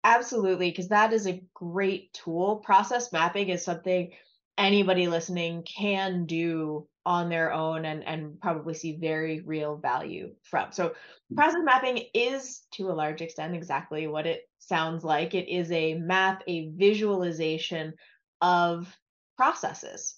Absolutely, 0.04 0.70
because 0.70 0.90
that 0.90 1.14
is 1.14 1.28
a 1.28 1.44
great 1.54 2.14
tool. 2.14 2.58
Process 2.58 3.12
mapping 3.12 3.50
is 3.50 3.64
something 3.64 4.12
anybody 4.58 5.08
listening 5.08 5.64
can 5.64 6.26
do 6.26 6.88
on 7.06 7.30
their 7.30 7.54
own 7.54 7.86
and, 7.86 8.04
and 8.04 8.40
probably 8.40 8.74
see 8.74 8.98
very 8.98 9.42
real 9.42 9.78
value 9.78 10.34
from. 10.44 10.72
So, 10.72 10.94
process 11.36 11.62
mapping 11.64 12.06
is 12.14 12.62
to 12.74 12.90
a 12.90 12.94
large 12.94 13.22
extent 13.22 13.56
exactly 13.56 14.08
what 14.08 14.26
it 14.26 14.44
sounds 14.60 15.04
like. 15.04 15.34
It 15.34 15.50
is 15.50 15.72
a 15.72 15.96
map, 15.96 16.44
a 16.48 16.70
visualization 16.70 17.94
of 18.42 18.96
processes. 19.38 20.16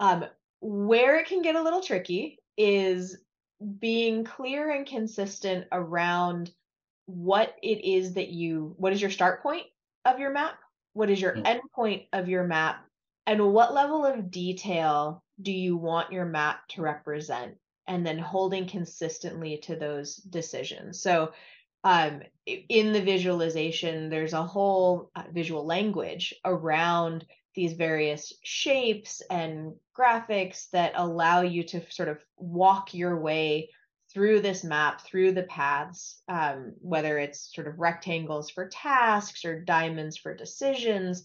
Um, 0.00 0.24
where 0.60 1.18
it 1.18 1.26
can 1.26 1.42
get 1.42 1.56
a 1.56 1.62
little 1.62 1.82
tricky 1.82 2.38
is 2.56 3.18
being 3.78 4.24
clear 4.24 4.70
and 4.70 4.86
consistent 4.86 5.66
around 5.72 6.50
what 7.06 7.54
it 7.62 7.84
is 7.84 8.14
that 8.14 8.28
you 8.28 8.74
what 8.78 8.92
is 8.92 9.00
your 9.00 9.10
start 9.10 9.42
point 9.42 9.66
of 10.04 10.18
your 10.18 10.30
map? 10.32 10.58
What 10.92 11.10
is 11.10 11.20
your 11.20 11.40
Mm, 11.40 11.44
end 11.44 11.60
point 11.74 12.04
of 12.12 12.28
your 12.28 12.44
map? 12.44 12.84
And 13.26 13.52
what 13.52 13.74
level 13.74 14.04
of 14.04 14.30
detail 14.30 15.24
do 15.40 15.52
you 15.52 15.76
want 15.76 16.12
your 16.12 16.24
map 16.26 16.66
to 16.68 16.82
represent? 16.82 17.56
And 17.86 18.06
then 18.06 18.18
holding 18.18 18.66
consistently 18.66 19.58
to 19.64 19.76
those 19.76 20.16
decisions. 20.16 21.02
So 21.02 21.32
um, 21.82 22.22
in 22.46 22.92
the 22.92 23.02
visualization 23.02 24.08
there's 24.08 24.32
a 24.32 24.42
whole 24.42 25.10
uh, 25.14 25.24
visual 25.32 25.66
language 25.66 26.34
around 26.44 27.26
these 27.54 27.74
various 27.74 28.32
shapes 28.42 29.22
and 29.30 29.74
graphics 29.96 30.70
that 30.70 30.92
allow 30.96 31.42
you 31.42 31.62
to 31.64 31.90
sort 31.90 32.08
of 32.08 32.18
walk 32.36 32.94
your 32.94 33.20
way 33.20 33.70
through 34.14 34.40
this 34.40 34.62
map, 34.62 35.00
through 35.00 35.32
the 35.32 35.42
paths, 35.42 36.22
um, 36.28 36.72
whether 36.80 37.18
it's 37.18 37.52
sort 37.52 37.66
of 37.66 37.80
rectangles 37.80 38.48
for 38.48 38.68
tasks 38.68 39.44
or 39.44 39.60
diamonds 39.60 40.16
for 40.16 40.34
decisions. 40.34 41.24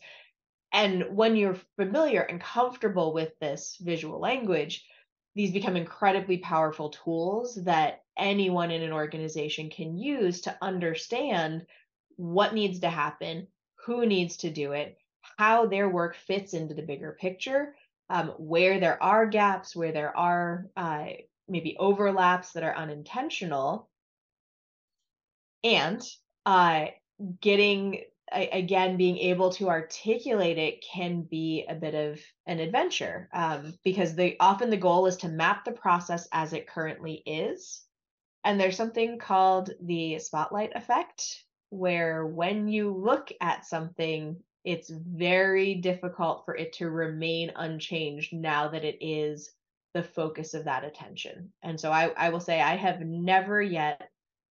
And 0.74 1.16
when 1.16 1.36
you're 1.36 1.58
familiar 1.78 2.22
and 2.22 2.42
comfortable 2.42 3.14
with 3.14 3.38
this 3.40 3.78
visual 3.80 4.20
language, 4.20 4.86
these 5.36 5.52
become 5.52 5.78
incredibly 5.78 6.40
powerful 6.40 6.90
tools 6.90 7.56
that 7.64 8.04
anyone 8.18 8.72
in 8.72 8.82
an 8.82 8.92
organization 8.92 9.70
can 9.70 9.98
use 9.98 10.42
to 10.42 10.58
understand 10.62 11.66
what 12.18 12.54
needs 12.54 12.80
to 12.80 12.90
happen, 12.90 13.48
who 13.86 14.06
needs 14.06 14.38
to 14.38 14.50
do 14.50 14.74
it, 14.74 14.98
how 15.38 15.68
their 15.68 15.88
work 15.88 16.16
fits 16.16 16.54
into 16.54 16.74
the 16.74 16.82
bigger 16.82 17.16
picture, 17.20 17.76
um, 18.10 18.30
where 18.38 18.80
there 18.80 19.02
are 19.02 19.28
gaps, 19.28 19.76
where 19.76 19.92
there 19.92 20.16
are 20.18 20.68
uh, 20.76 21.06
maybe 21.50 21.76
overlaps 21.78 22.54
that 22.54 22.64
are 22.64 22.76
unintentional, 22.76 23.90
and 25.64 26.02
uh, 26.46 26.88
getting 27.42 28.04
a- 28.34 28.50
again 28.50 28.98
being 28.98 29.18
able 29.18 29.52
to 29.52 29.70
articulate 29.70 30.58
it 30.58 30.84
can 30.84 31.22
be 31.22 31.66
a 31.68 31.76
bit 31.76 31.96
of 31.96 32.20
an 32.46 32.60
adventure 32.60 33.30
um, 33.34 33.74
because 33.84 34.16
the 34.16 34.38
often 34.40 34.70
the 34.70 34.78
goal 34.78 35.06
is 35.08 35.18
to 35.18 35.28
map 35.28 35.66
the 35.66 35.72
process 35.72 36.28
as 36.32 36.54
it 36.54 36.68
currently 36.68 37.22
is. 37.26 37.84
And 38.44 38.60
there's 38.60 38.78
something 38.78 39.20
called 39.20 39.72
the 39.82 40.20
spotlight 40.20 40.72
effect, 40.76 41.44
where 41.70 42.26
when 42.26 42.68
you 42.68 42.96
look 42.96 43.32
at 43.42 43.66
something, 43.66 44.38
it's 44.64 44.90
very 44.90 45.76
difficult 45.76 46.46
for 46.46 46.56
it 46.56 46.74
to 46.74 46.90
remain 46.90 47.52
unchanged 47.56 48.34
now 48.34 48.70
that 48.70 48.86
it 48.86 48.98
is 49.02 49.52
the 49.94 50.04
focus 50.04 50.54
of 50.54 50.66
that 50.66 50.84
attention. 50.84 51.52
And 51.64 51.80
so 51.80 51.92
I, 51.92 52.12
I 52.18 52.30
will 52.30 52.40
say 52.40 52.62
I 52.62 52.76
have 52.76 53.02
never 53.02 53.62
yet 53.62 54.10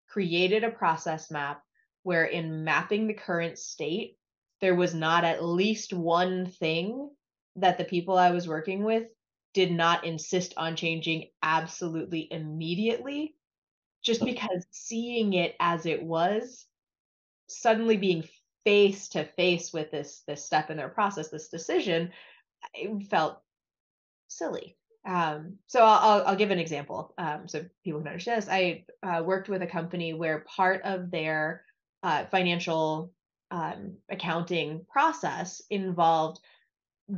created 0.08 0.64
a 0.64 0.70
process 0.70 1.30
map 1.30 1.62
where 2.02 2.24
in 2.24 2.64
mapping 2.64 3.06
the 3.06 3.14
current 3.14 3.58
state, 3.58 4.16
there 4.60 4.74
was 4.74 4.94
not 4.94 5.24
at 5.24 5.44
least 5.44 5.92
one 5.92 6.46
thing 6.46 7.10
that 7.56 7.78
the 7.78 7.84
people 7.84 8.16
I 8.16 8.30
was 8.30 8.48
working 8.48 8.82
with 8.82 9.08
did 9.54 9.70
not 9.70 10.04
insist 10.04 10.54
on 10.56 10.76
changing 10.76 11.28
absolutely 11.42 12.28
immediately 12.30 13.34
just 14.02 14.24
because 14.24 14.64
seeing 14.70 15.34
it 15.34 15.54
as 15.60 15.86
it 15.86 16.02
was, 16.02 16.66
suddenly 17.48 17.96
being 17.96 18.24
face 18.64 19.08
to 19.08 19.24
face 19.24 19.72
with 19.72 19.90
this 19.90 20.22
this 20.26 20.44
step 20.44 20.70
in 20.70 20.76
their 20.76 20.88
process, 20.88 21.28
this 21.28 21.48
decision, 21.48 22.12
it 22.74 23.06
felt 23.08 23.40
silly. 24.28 24.76
Um, 25.06 25.56
so 25.66 25.82
I'll, 25.82 25.98
I'll 26.20 26.26
I'll 26.28 26.36
give 26.36 26.50
an 26.50 26.58
example 26.58 27.14
um, 27.18 27.48
so 27.48 27.64
people 27.84 28.00
can 28.00 28.08
understand 28.08 28.42
this. 28.42 28.48
I 28.48 28.84
uh, 29.02 29.22
worked 29.22 29.48
with 29.48 29.62
a 29.62 29.66
company 29.66 30.12
where 30.12 30.40
part 30.40 30.82
of 30.82 31.10
their 31.10 31.64
uh, 32.02 32.26
financial 32.26 33.12
um, 33.50 33.96
accounting 34.10 34.84
process 34.90 35.62
involved 35.70 36.40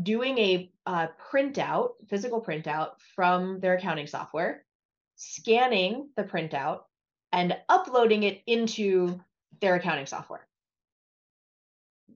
doing 0.03 0.39
a 0.39 0.71
uh, 0.87 1.09
printout, 1.33 1.93
physical 2.09 2.43
printout 2.43 2.91
from 3.17 3.59
their 3.61 3.75
accounting 3.75 4.07
software, 4.07 4.65
scanning 5.17 6.11
the 6.17 6.23
printout, 6.23 6.83
and 7.33 7.57
uploading 7.69 8.23
it 8.23 8.43
into 8.47 9.21
their 9.61 9.75
accounting 9.75 10.07
software. 10.07 10.47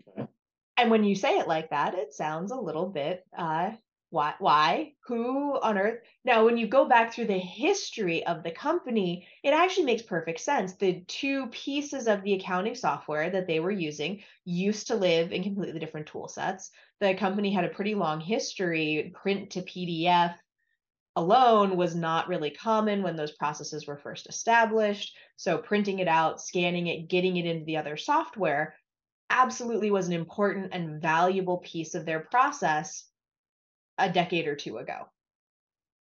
Okay. 0.09 0.29
And 0.77 0.91
when 0.91 1.05
you 1.05 1.17
say 1.17 1.39
it 1.39 1.49
like 1.49 1.71
that, 1.71 1.95
it 1.95 2.13
sounds 2.15 2.53
a 2.53 2.57
little 2.57 2.87
bit 2.87 3.25
uh 3.37 3.73
why 4.15 4.33
why 4.39 4.93
who 5.07 5.59
on 5.61 5.77
earth? 5.77 5.99
Now 6.25 6.45
when 6.45 6.57
you 6.57 6.69
go 6.69 6.85
back 6.85 7.13
through 7.13 7.27
the 7.27 7.39
history 7.39 8.25
of 8.25 8.45
the 8.45 8.53
company 8.53 9.27
it 9.43 9.53
actually 9.53 9.87
makes 9.87 10.03
perfect 10.03 10.39
sense. 10.39 10.77
The 10.77 11.01
two 11.09 11.49
pieces 11.49 12.07
of 12.07 12.23
the 12.23 12.35
accounting 12.35 12.77
software 12.77 13.29
that 13.29 13.49
they 13.49 13.59
were 13.59 13.73
using 13.73 14.23
used 14.45 14.87
to 14.87 14.95
live 14.95 15.33
in 15.33 15.43
completely 15.43 15.81
different 15.81 16.07
tool 16.07 16.29
sets. 16.29 16.71
The 17.01 17.15
company 17.15 17.53
had 17.53 17.65
a 17.65 17.71
pretty 17.71 17.97
long 17.97 18.21
history. 18.21 19.13
Print 19.21 19.51
to 19.51 19.63
pdf 19.63 20.37
alone 21.17 21.77
was 21.77 21.97
not 21.97 22.29
really 22.29 22.51
common 22.51 23.03
when 23.03 23.17
those 23.17 23.33
processes 23.33 23.85
were 23.89 23.99
first 23.99 24.29
established. 24.29 25.17
So, 25.37 25.59
printing 25.59 25.99
it 25.99 26.09
out, 26.09 26.41
scanning 26.41 26.87
it, 26.87 27.09
getting 27.09 27.37
it 27.37 27.47
into 27.47 27.65
the 27.65 27.79
other 27.79 27.97
software 27.97 28.77
absolutely 29.29 29.91
was 29.91 30.07
an 30.07 30.13
important 30.13 30.69
and 30.73 31.03
valuable 31.03 31.59
piece 31.59 31.97
of 31.97 32.07
their 32.07 32.21
process 32.21 33.09
a 33.99 34.11
decade 34.11 34.47
or 34.49 34.57
two 34.57 34.79
ago. 34.79 35.09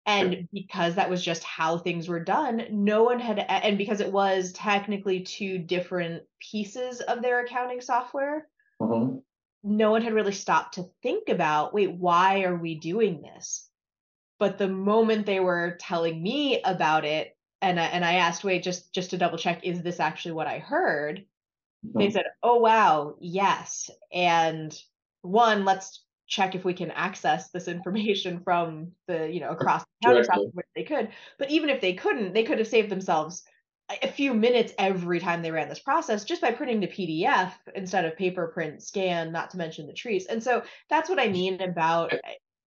and 0.06 0.48
because 0.52 0.94
that 0.94 1.10
was 1.10 1.22
just 1.24 1.44
how 1.44 1.76
things 1.78 2.08
were 2.08 2.24
done 2.24 2.64
no 2.70 3.02
one 3.02 3.20
had 3.20 3.38
and 3.38 3.76
because 3.78 4.00
it 4.00 4.10
was 4.10 4.52
technically 4.52 5.20
two 5.20 5.58
different 5.58 6.22
pieces 6.40 7.00
of 7.00 7.22
their 7.22 7.40
accounting 7.40 7.80
software 7.80 8.48
Mm-hmm. 8.80 9.18
no 9.62 9.90
one 9.90 10.02
had 10.02 10.14
really 10.14 10.32
stopped 10.32 10.74
to 10.74 10.88
think 11.02 11.28
about 11.28 11.74
wait 11.74 11.92
why 11.92 12.42
are 12.44 12.56
we 12.56 12.74
doing 12.76 13.20
this 13.20 13.68
but 14.38 14.56
the 14.56 14.68
moment 14.68 15.26
they 15.26 15.40
were 15.40 15.76
telling 15.78 16.22
me 16.22 16.62
about 16.62 17.04
it 17.04 17.36
and 17.60 17.78
I, 17.78 17.84
and 17.86 18.04
I 18.04 18.14
asked 18.14 18.42
wait 18.42 18.62
just 18.62 18.92
just 18.94 19.10
to 19.10 19.18
double 19.18 19.36
check 19.38 19.64
is 19.64 19.82
this 19.82 20.00
actually 20.00 20.32
what 20.32 20.46
i 20.46 20.58
heard 20.58 21.26
they 21.98 22.08
Mhm. 22.08 22.12
said 22.12 22.24
oh 22.42 22.56
wow 22.58 23.16
yes 23.20 23.90
and 24.12 24.76
one 25.22 25.64
let's 25.66 26.02
check 26.30 26.54
if 26.54 26.64
we 26.64 26.72
can 26.72 26.90
access 26.92 27.50
this 27.50 27.68
information 27.68 28.40
from 28.44 28.92
the 29.06 29.28
you 29.28 29.40
know 29.40 29.50
across 29.50 29.84
the 30.00 30.24
software 30.24 30.64
if 30.64 30.74
they 30.74 30.84
could. 30.84 31.10
But 31.38 31.50
even 31.50 31.68
if 31.68 31.82
they 31.82 31.92
couldn't 31.92 32.32
they 32.32 32.44
could 32.44 32.58
have 32.58 32.68
saved 32.68 32.88
themselves 32.88 33.44
a 34.02 34.08
few 34.08 34.32
minutes 34.32 34.72
every 34.78 35.18
time 35.18 35.42
they 35.42 35.50
ran 35.50 35.68
this 35.68 35.80
process 35.80 36.22
just 36.24 36.40
by 36.40 36.52
printing 36.52 36.78
the 36.78 36.86
pdf 36.86 37.52
instead 37.74 38.04
of 38.04 38.16
paper 38.16 38.46
print 38.46 38.80
scan 38.80 39.32
not 39.32 39.50
to 39.50 39.58
mention 39.58 39.88
the 39.88 39.92
trees. 39.92 40.26
And 40.26 40.42
so 40.42 40.62
that's 40.88 41.10
what 41.10 41.20
i 41.20 41.28
mean 41.28 41.60
about 41.60 42.14
uh, 42.14 42.18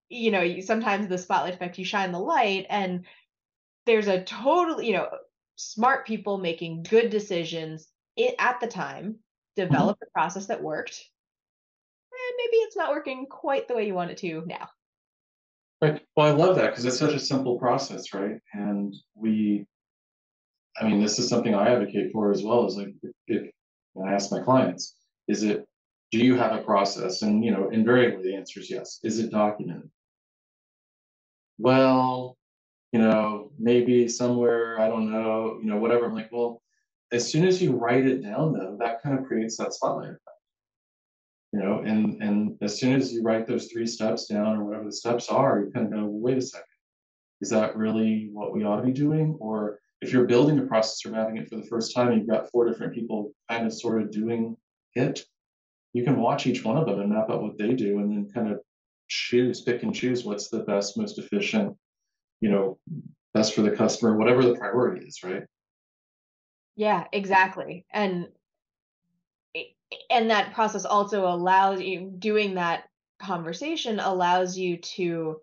you 0.09 0.31
know 0.31 0.59
sometimes 0.59 1.07
the 1.07 1.17
spotlight 1.17 1.55
effect 1.55 1.79
you 1.79 1.85
shine 1.85 2.11
the 2.11 2.19
light 2.19 2.67
and 2.69 3.05
there's 3.85 4.07
a 4.07 4.23
totally 4.23 4.87
you 4.87 4.93
know 4.93 5.07
smart 5.55 6.05
people 6.05 6.37
making 6.37 6.83
good 6.83 7.09
decisions 7.09 7.87
at 8.37 8.59
the 8.59 8.67
time 8.67 9.15
develop 9.55 9.97
a 10.01 10.11
process 10.11 10.47
that 10.47 10.61
worked 10.61 11.09
maybe 12.37 12.57
it's 12.57 12.75
not 12.75 12.91
working 12.91 13.25
quite 13.29 13.67
the 13.67 13.75
way 13.75 13.85
you 13.85 13.93
want 13.93 14.11
it 14.11 14.17
to 14.17 14.43
now 14.45 14.67
Right. 15.83 16.01
Well, 16.15 16.27
I 16.27 16.31
love 16.31 16.55
that 16.55 16.69
because 16.69 16.85
it's 16.85 16.97
such 16.97 17.13
a 17.13 17.19
simple 17.19 17.59
process, 17.59 18.13
right? 18.13 18.39
And 18.53 18.95
we, 19.15 19.65
I 20.79 20.87
mean, 20.87 21.01
this 21.01 21.19
is 21.19 21.27
something 21.27 21.53
I 21.53 21.71
advocate 21.73 22.13
for 22.13 22.31
as 22.31 22.41
well. 22.41 22.65
Is 22.65 22.77
like, 22.77 22.93
if, 23.01 23.11
if 23.27 23.51
I 24.01 24.13
ask 24.13 24.31
my 24.31 24.39
clients, 24.39 24.95
is 25.27 25.43
it, 25.43 25.67
do 26.13 26.19
you 26.19 26.37
have 26.37 26.53
a 26.53 26.63
process? 26.63 27.21
And 27.21 27.43
you 27.43 27.51
know, 27.51 27.67
invariably 27.67 28.23
the 28.23 28.35
answer 28.37 28.61
is 28.61 28.71
yes. 28.71 29.01
Is 29.03 29.19
it 29.19 29.29
documented? 29.29 29.89
Well, 31.57 32.37
you 32.93 32.99
know, 33.01 33.51
maybe 33.59 34.07
somewhere, 34.07 34.79
I 34.79 34.87
don't 34.87 35.11
know, 35.11 35.59
you 35.61 35.67
know, 35.67 35.79
whatever. 35.79 36.05
I'm 36.05 36.15
like, 36.15 36.31
well, 36.31 36.61
as 37.11 37.29
soon 37.29 37.45
as 37.45 37.61
you 37.61 37.73
write 37.73 38.07
it 38.07 38.23
down, 38.23 38.53
though, 38.53 38.77
that 38.79 39.01
kind 39.01 39.19
of 39.19 39.25
creates 39.25 39.57
that 39.57 39.73
spotlight 39.73 40.11
effect. 40.11 40.32
You 41.53 41.59
know, 41.59 41.83
and 41.85 42.21
and 42.21 42.57
as 42.61 42.79
soon 42.79 42.93
as 42.93 43.13
you 43.13 43.21
write 43.21 43.45
those 43.45 43.71
three 43.71 43.85
steps 43.85 44.25
down 44.25 44.57
or 44.57 44.63
whatever 44.65 44.85
the 44.85 44.91
steps 44.91 45.29
are, 45.29 45.59
you 45.59 45.71
kind 45.71 45.85
of 45.85 45.93
go, 45.93 46.05
wait 46.05 46.37
a 46.37 46.41
second, 46.41 46.65
is 47.41 47.49
that 47.51 47.77
really 47.77 48.29
what 48.33 48.51
we 48.51 48.63
ought 48.63 48.77
to 48.77 48.83
be 48.83 48.91
doing? 48.91 49.37
Or 49.39 49.79
if 50.01 50.11
you're 50.11 50.25
building 50.25 50.57
a 50.57 50.63
process 50.63 51.05
or 51.05 51.11
mapping 51.11 51.37
it 51.37 51.47
for 51.47 51.57
the 51.57 51.67
first 51.67 51.93
time, 51.93 52.11
you've 52.11 52.27
got 52.27 52.49
four 52.49 52.67
different 52.67 52.95
people 52.95 53.31
kind 53.49 53.67
of 53.67 53.73
sort 53.73 54.01
of 54.01 54.11
doing 54.11 54.57
it. 54.95 55.23
You 55.93 56.03
can 56.03 56.19
watch 56.19 56.47
each 56.47 56.65
one 56.65 56.77
of 56.77 56.87
them 56.87 56.99
and 56.99 57.11
map 57.11 57.29
out 57.29 57.43
what 57.43 57.59
they 57.59 57.73
do 57.73 57.99
and 57.99 58.11
then 58.11 58.31
kind 58.33 58.51
of 58.51 58.59
choose, 59.07 59.61
pick 59.61 59.83
and 59.83 59.93
choose 59.93 60.25
what's 60.25 60.49
the 60.49 60.63
best, 60.63 60.97
most 60.97 61.19
efficient, 61.19 61.77
you 62.41 62.49
know, 62.49 62.79
best 63.35 63.53
for 63.53 63.61
the 63.61 63.71
customer, 63.71 64.17
whatever 64.17 64.43
the 64.43 64.55
priority 64.55 65.05
is, 65.05 65.21
right? 65.23 65.43
yeah 66.75 67.05
exactly 67.11 67.85
and 67.91 68.27
and 70.09 70.29
that 70.29 70.53
process 70.53 70.85
also 70.85 71.27
allows 71.27 71.81
you 71.81 72.11
doing 72.17 72.55
that 72.55 72.85
conversation 73.21 73.99
allows 73.99 74.57
you 74.57 74.77
to 74.77 75.37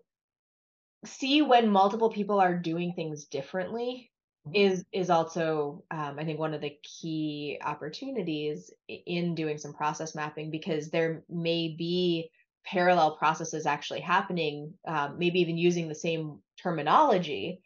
see 1.05 1.41
when 1.41 1.69
multiple 1.69 2.09
people 2.09 2.39
are 2.39 2.57
doing 2.57 2.93
things 2.93 3.25
differently 3.25 4.11
Mhm. 4.47 4.55
is 4.55 4.85
is 4.91 5.09
also 5.09 5.83
um, 5.91 6.17
i 6.17 6.25
think 6.25 6.39
one 6.39 6.53
of 6.53 6.61
the 6.61 6.75
key 6.83 7.59
opportunities 7.63 8.71
in 8.87 9.35
doing 9.35 9.57
some 9.57 9.73
process 9.73 10.15
mapping 10.15 10.49
because 10.49 10.89
there 10.89 11.23
may 11.29 11.75
be 11.77 12.29
parallel 12.65 13.17
processes 13.17 13.65
actually 13.65 13.99
happening 14.01 14.73
um, 14.87 15.17
maybe 15.17 15.39
even 15.41 15.57
using 15.57 15.87
the 15.87 15.95
same 15.95 16.39
terminology 16.61 17.61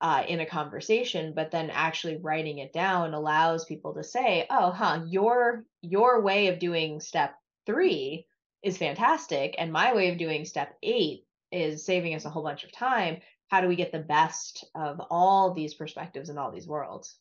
uh, 0.00 0.24
in 0.26 0.40
a 0.40 0.46
conversation 0.46 1.32
but 1.34 1.50
then 1.50 1.70
actually 1.70 2.16
writing 2.16 2.58
it 2.58 2.72
down 2.72 3.14
allows 3.14 3.64
people 3.64 3.94
to 3.94 4.02
say 4.02 4.46
oh 4.50 4.70
huh 4.70 5.02
your 5.06 5.64
your 5.82 6.22
way 6.22 6.48
of 6.48 6.58
doing 6.58 7.00
step 7.00 7.34
three 7.66 8.26
is 8.62 8.78
fantastic 8.78 9.54
and 9.58 9.72
my 9.72 9.94
way 9.94 10.10
of 10.10 10.18
doing 10.18 10.44
step 10.44 10.76
eight 10.82 11.24
is 11.52 11.84
saving 11.84 12.14
us 12.14 12.24
a 12.24 12.30
whole 12.30 12.42
bunch 12.42 12.64
of 12.64 12.72
time 12.72 13.18
how 13.48 13.60
do 13.60 13.68
we 13.68 13.76
get 13.76 13.92
the 13.92 13.98
best 13.98 14.64
of 14.74 15.00
all 15.10 15.52
these 15.52 15.74
perspectives 15.74 16.28
and 16.28 16.38
all 16.38 16.50
these 16.52 16.68
worlds 16.68 17.16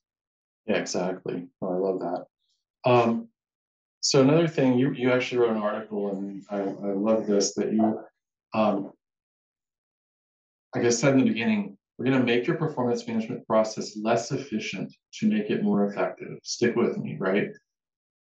Yeah, 0.67 0.77
exactly. 0.77 1.47
Oh, 1.61 1.73
I 1.73 1.77
love 1.77 1.99
that. 1.99 2.25
Um, 2.89 3.27
so 4.01 4.21
another 4.21 4.47
thing, 4.47 4.77
you 4.77 4.93
you 4.93 5.11
actually 5.11 5.39
wrote 5.39 5.55
an 5.55 5.61
article, 5.61 6.11
and 6.11 6.43
I, 6.49 6.59
I 6.59 6.93
love 6.93 7.27
this 7.27 7.53
that 7.55 7.73
you, 7.73 7.99
um, 8.53 8.93
like 10.73 10.85
I 10.85 10.89
said 10.89 11.13
in 11.13 11.19
the 11.19 11.25
beginning, 11.25 11.77
we're 11.99 12.05
going 12.05 12.17
to 12.17 12.25
make 12.25 12.47
your 12.47 12.55
performance 12.55 13.05
management 13.05 13.45
process 13.45 13.97
less 13.97 14.31
efficient 14.31 14.95
to 15.15 15.27
make 15.27 15.49
it 15.49 15.61
more 15.61 15.85
effective. 15.85 16.39
Stick 16.43 16.77
with 16.77 16.97
me, 16.97 17.17
right? 17.19 17.49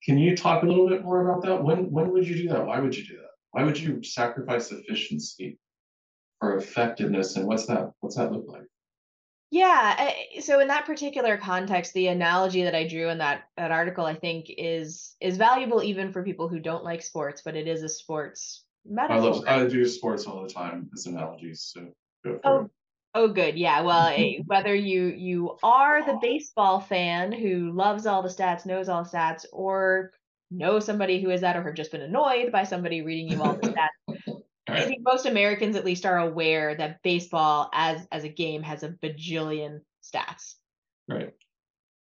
Can 0.05 0.19
you 0.19 0.37
talk 0.37 0.65
a 0.65 0.67
little 0.67 0.89
bit 0.89 1.05
more 1.05 1.31
about 1.31 1.43
that? 1.45 1.63
When 1.63 1.89
when 1.93 2.11
would 2.11 2.27
you 2.27 2.35
do 2.35 2.49
that? 2.49 2.67
Why 2.67 2.81
would 2.81 2.97
you 2.97 3.07
do 3.07 3.17
that? 3.19 3.31
Why 3.53 3.63
would 3.63 3.79
you 3.79 4.03
sacrifice 4.03 4.73
efficiency 4.73 5.59
for 6.41 6.57
effectiveness? 6.57 7.37
And 7.37 7.47
what's 7.47 7.67
that? 7.67 7.93
What's 8.01 8.17
that 8.17 8.33
look 8.33 8.47
like? 8.49 8.65
yeah 9.55 10.11
so 10.41 10.61
in 10.61 10.69
that 10.69 10.87
particular 10.87 11.37
context 11.37 11.93
the 11.93 12.07
analogy 12.07 12.65
that 12.65 12.75
i 12.75 12.89
drew 12.89 13.11
in 13.11 13.19
that 13.19 13.43
that 13.59 13.71
article 13.71 14.07
i 14.07 14.15
think 14.15 14.47
is 14.57 15.15
is 15.21 15.37
valuable 15.37 15.83
even 15.83 16.11
for 16.11 16.25
people 16.25 16.49
who 16.49 16.59
don't 16.59 16.83
like 16.85 17.03
sports 17.03 17.43
but 17.45 17.55
it 17.55 17.69
is 17.69 17.83
a 17.83 17.89
sports 17.89 18.65
metaphor. 18.87 19.17
I 19.17 19.21
love 19.21 19.45
I 19.47 19.67
do 19.67 19.85
sports 19.85 20.25
all 20.27 20.43
the 20.43 20.49
time 20.49 20.89
as 20.95 21.05
analogies. 21.07 21.71
So 21.73 21.83
go 22.25 22.39
for 22.39 22.41
Oh, 22.45 22.61
it. 22.65 22.71
Oh, 23.15 23.29
good. 23.29 23.57
Yeah. 23.57 23.83
Well, 23.83 24.09
eh, 24.09 24.39
whether 24.47 24.75
you 24.75 25.07
you 25.07 25.57
are 25.63 26.05
the 26.05 26.19
baseball 26.21 26.81
fan 26.81 27.33
who 27.33 27.73
loves 27.73 28.07
all 28.07 28.23
the 28.23 28.29
stats, 28.29 28.67
knows 28.67 28.89
all 28.89 29.05
the 29.05 29.11
stats, 29.11 29.45
or 29.53 30.13
know 30.51 30.81
somebody 30.81 31.23
who 31.23 31.31
is 31.31 31.41
that, 31.41 31.57
or 31.57 31.63
have 31.63 31.75
just 31.75 31.93
been 31.93 32.03
annoyed 32.03 32.53
by 32.53 32.65
somebody 32.65 33.03
reading 33.03 33.29
you 33.29 33.43
all 33.43 33.55
the 33.55 33.69
stats, 33.69 34.39
I 34.69 34.85
think 34.85 35.03
most 35.03 35.27
Americans 35.27 35.77
at 35.77 35.85
least 35.85 36.07
are 36.07 36.19
aware 36.19 36.75
that 36.75 37.03
baseball 37.03 37.71
as 37.73 38.07
as 38.13 38.25
a 38.25 38.29
game 38.29 38.63
has 38.63 38.83
a 38.83 38.91
bajillion 38.91 39.81
stats. 40.03 40.55
Right. 41.09 41.33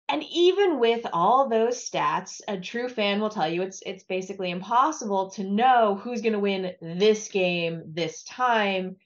And 0.09 0.25
even 0.33 0.81
with 0.81 1.07
all 1.13 1.49
those 1.49 1.89
stats, 1.89 2.41
a 2.49 2.59
true 2.59 2.89
fan 2.89 3.21
will 3.21 3.31
tell 3.31 3.49
you 3.49 3.63
it's 3.63 3.83
it's 3.87 4.05
basically 4.05 4.51
impossible 4.51 5.31
to 5.31 5.45
know 5.45 6.01
who's 6.03 6.21
going 6.21 6.33
to 6.33 6.39
win 6.39 6.73
this 6.81 7.29
game 7.29 7.83
this 7.87 8.25
time 8.25 8.97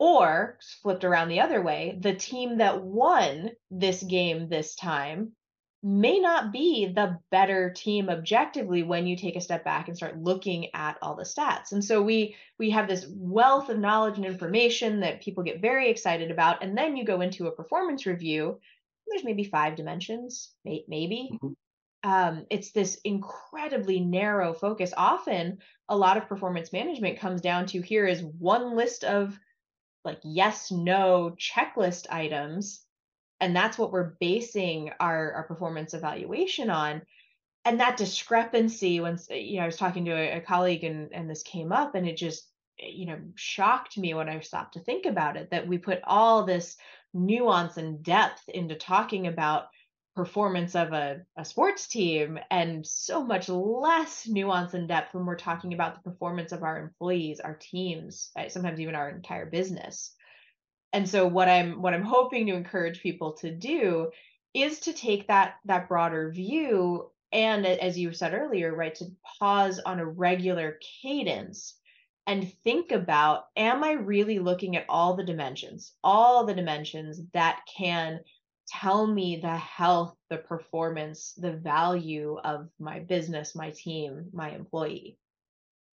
or 0.00 0.58
flipped 0.82 1.04
around 1.04 1.28
the 1.28 1.40
other 1.40 1.62
way, 1.62 1.96
the 2.00 2.14
team 2.14 2.58
that 2.58 2.82
won 2.82 3.50
this 3.70 4.02
game 4.02 4.48
this 4.48 4.74
time 4.74 5.32
may 5.82 6.18
not 6.18 6.52
be 6.52 6.86
the 6.86 7.18
better 7.30 7.70
team 7.70 8.10
objectively 8.10 8.82
when 8.82 9.06
you 9.06 9.16
take 9.16 9.36
a 9.36 9.40
step 9.40 9.64
back 9.64 9.88
and 9.88 9.96
start 9.96 10.18
looking 10.18 10.74
at 10.74 10.98
all 11.00 11.14
the 11.16 11.22
stats. 11.22 11.72
And 11.72 11.82
so 11.84 12.02
we 12.02 12.36
we 12.58 12.70
have 12.70 12.88
this 12.88 13.06
wealth 13.08 13.68
of 13.70 13.78
knowledge 13.78 14.16
and 14.16 14.26
information 14.26 15.00
that 15.00 15.22
people 15.22 15.42
get 15.44 15.62
very 15.62 15.88
excited 15.90 16.30
about 16.30 16.62
and 16.62 16.76
then 16.76 16.96
you 16.96 17.04
go 17.04 17.20
into 17.20 17.46
a 17.46 17.52
performance 17.52 18.06
review 18.06 18.58
there's 19.08 19.24
maybe 19.24 19.44
five 19.44 19.74
dimensions 19.76 20.52
may- 20.64 20.84
maybe 20.86 21.30
Mhm. 21.42 21.54
um, 22.04 22.46
it's 22.50 22.72
this 22.72 23.00
incredibly 23.04 24.00
narrow 24.00 24.52
focus 24.54 24.92
often 24.96 25.58
a 25.88 25.96
lot 25.96 26.16
of 26.16 26.28
performance 26.28 26.72
management 26.72 27.18
comes 27.18 27.40
down 27.40 27.66
to 27.66 27.80
here 27.82 28.06
is 28.06 28.22
one 28.22 28.76
list 28.76 29.04
of 29.04 29.38
like 30.04 30.20
yes 30.22 30.70
no 30.70 31.36
checklist 31.38 32.06
items 32.10 32.84
and 33.40 33.54
that's 33.54 33.78
what 33.78 33.92
we're 33.92 34.14
basing 34.20 34.90
our 35.00 35.32
our 35.32 35.42
performance 35.44 35.94
evaluation 35.94 36.70
on 36.70 37.02
and 37.64 37.80
that 37.80 37.96
discrepancy 37.96 39.00
when 39.00 39.18
you 39.30 39.56
know 39.56 39.62
i 39.62 39.66
was 39.66 39.76
talking 39.76 40.04
to 40.04 40.12
a, 40.12 40.38
a 40.38 40.40
colleague 40.40 40.84
and 40.84 41.12
and 41.12 41.28
this 41.28 41.42
came 41.42 41.72
up 41.72 41.94
and 41.94 42.06
it 42.08 42.16
just 42.16 42.48
eh, 42.80 42.88
you 42.92 43.06
know 43.06 43.18
shocked 43.34 43.98
me 43.98 44.14
when 44.14 44.28
i 44.28 44.40
stopped 44.40 44.74
to 44.74 44.80
think 44.80 45.06
about 45.06 45.36
it 45.36 45.50
that 45.50 45.66
we 45.66 45.78
put 45.78 46.00
all 46.04 46.44
this 46.44 46.76
nuance 47.12 47.76
and 47.76 48.02
depth 48.02 48.48
into 48.48 48.74
talking 48.74 49.26
about 49.26 49.66
performance 50.20 50.74
of 50.74 50.92
a, 50.92 51.22
a 51.38 51.46
sports 51.46 51.88
team 51.88 52.38
and 52.50 52.86
so 52.86 53.24
much 53.24 53.48
less 53.48 54.28
nuance 54.28 54.74
and 54.74 54.86
depth 54.86 55.14
when 55.14 55.24
we're 55.24 55.34
talking 55.34 55.72
about 55.72 55.94
the 55.94 56.10
performance 56.10 56.52
of 56.52 56.62
our 56.62 56.78
employees 56.78 57.40
our 57.40 57.54
teams 57.54 58.30
uh, 58.38 58.46
sometimes 58.50 58.80
even 58.80 58.94
our 58.94 59.08
entire 59.08 59.46
business. 59.46 60.14
And 60.92 61.08
so 61.08 61.26
what 61.26 61.48
i'm 61.48 61.80
what 61.80 61.94
i'm 61.94 62.02
hoping 62.02 62.46
to 62.46 62.54
encourage 62.54 63.00
people 63.00 63.32
to 63.40 63.50
do 63.50 64.10
is 64.52 64.80
to 64.80 64.92
take 64.92 65.28
that 65.28 65.54
that 65.64 65.88
broader 65.88 66.30
view 66.30 67.10
and 67.32 67.64
as 67.64 67.98
you 67.98 68.12
said 68.12 68.34
earlier 68.34 68.74
right 68.74 68.94
to 68.96 69.06
pause 69.38 69.78
on 69.78 70.00
a 70.00 70.04
regular 70.04 70.78
cadence 71.02 71.76
and 72.26 72.52
think 72.62 72.92
about 72.92 73.44
am 73.56 73.82
I 73.82 73.92
really 73.92 74.38
looking 74.38 74.76
at 74.76 74.84
all 74.88 75.16
the 75.16 75.24
dimensions, 75.24 75.94
all 76.04 76.44
the 76.44 76.54
dimensions 76.54 77.20
that 77.32 77.62
can 77.74 78.20
tell 78.70 79.06
me 79.06 79.36
the 79.36 79.56
health, 79.56 80.16
the 80.30 80.38
performance, 80.38 81.34
the 81.34 81.52
value 81.56 82.38
of 82.38 82.70
my 82.78 83.00
business, 83.00 83.54
my 83.56 83.70
team, 83.72 84.30
my 84.32 84.50
employee? 84.52 85.18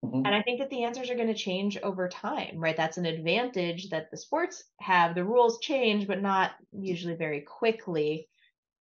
Mhm. 0.02 0.24
And 0.24 0.34
I 0.34 0.42
think 0.42 0.58
that 0.58 0.70
the 0.70 0.82
answers 0.84 1.08
are 1.08 1.14
going 1.14 1.28
to 1.28 1.34
change 1.34 1.78
over 1.78 2.08
time, 2.08 2.58
right? 2.58 2.76
That's 2.76 2.98
an 2.98 3.06
advantage 3.06 3.90
that 3.90 4.10
the 4.10 4.16
sports 4.16 4.64
have. 4.80 5.14
The 5.14 5.24
rules 5.24 5.60
change, 5.60 6.06
but 6.08 6.20
not 6.20 6.56
usually 6.72 7.14
very 7.14 7.42
quickly. 7.42 8.28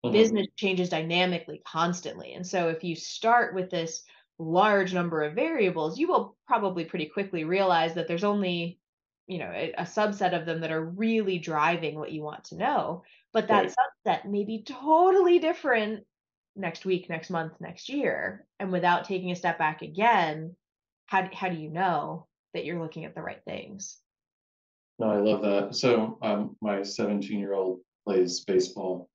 Mhm. 0.04 0.28
Business 0.28 0.48
changes 0.56 0.90
dynamically, 0.90 1.62
constantly. 1.66 2.34
And 2.34 2.46
so 2.46 2.68
if 2.70 2.84
you 2.84 2.96
start 2.96 3.54
with 3.54 3.70
this 3.70 4.04
large 4.38 4.94
number 4.94 5.22
of 5.22 5.34
variables, 5.34 5.98
you 5.98 6.08
will 6.08 6.38
probably 6.46 6.84
pretty 6.86 7.06
quickly 7.06 7.44
realize 7.44 7.94
that 7.94 8.08
there's 8.08 8.24
only, 8.24 8.80
you 9.26 9.38
know, 9.38 9.50
a, 9.52 9.72
a 9.74 9.82
subset 9.84 10.38
of 10.38 10.46
them 10.46 10.60
that 10.60 10.72
are 10.72 10.84
really 10.84 11.38
driving 11.38 11.98
what 11.98 12.12
you 12.12 12.22
want 12.22 12.44
to 12.46 12.56
know. 12.56 13.04
But 13.34 13.48
that 13.48 13.64
Right. 13.64 13.74
subset 14.06 14.24
may 14.24 14.44
be 14.44 14.62
totally 14.62 15.40
different 15.40 16.06
next 16.54 16.86
week, 16.86 17.10
next 17.10 17.30
month, 17.30 17.60
next 17.60 17.88
year. 17.88 18.46
And 18.60 18.70
without 18.70 19.04
taking 19.04 19.32
a 19.32 19.36
step 19.36 19.58
back 19.58 19.82
again, 19.82 20.56
how 21.06 21.28
how 21.34 21.48
do 21.48 21.56
you 21.56 21.68
know 21.68 22.28
that 22.54 22.64
you're 22.64 22.80
looking 22.80 23.04
at 23.04 23.14
the 23.14 23.22
right 23.22 23.42
things? 23.44 24.00
No, 25.00 25.10
I 25.10 25.18
love 25.18 25.42
that. 25.42 25.74
So, 25.74 26.16
um, 26.22 26.56
my 26.62 26.84
17 26.84 27.38
year 27.38 27.54
old 27.54 27.80
plays 28.04 28.40
baseball. 28.44 29.10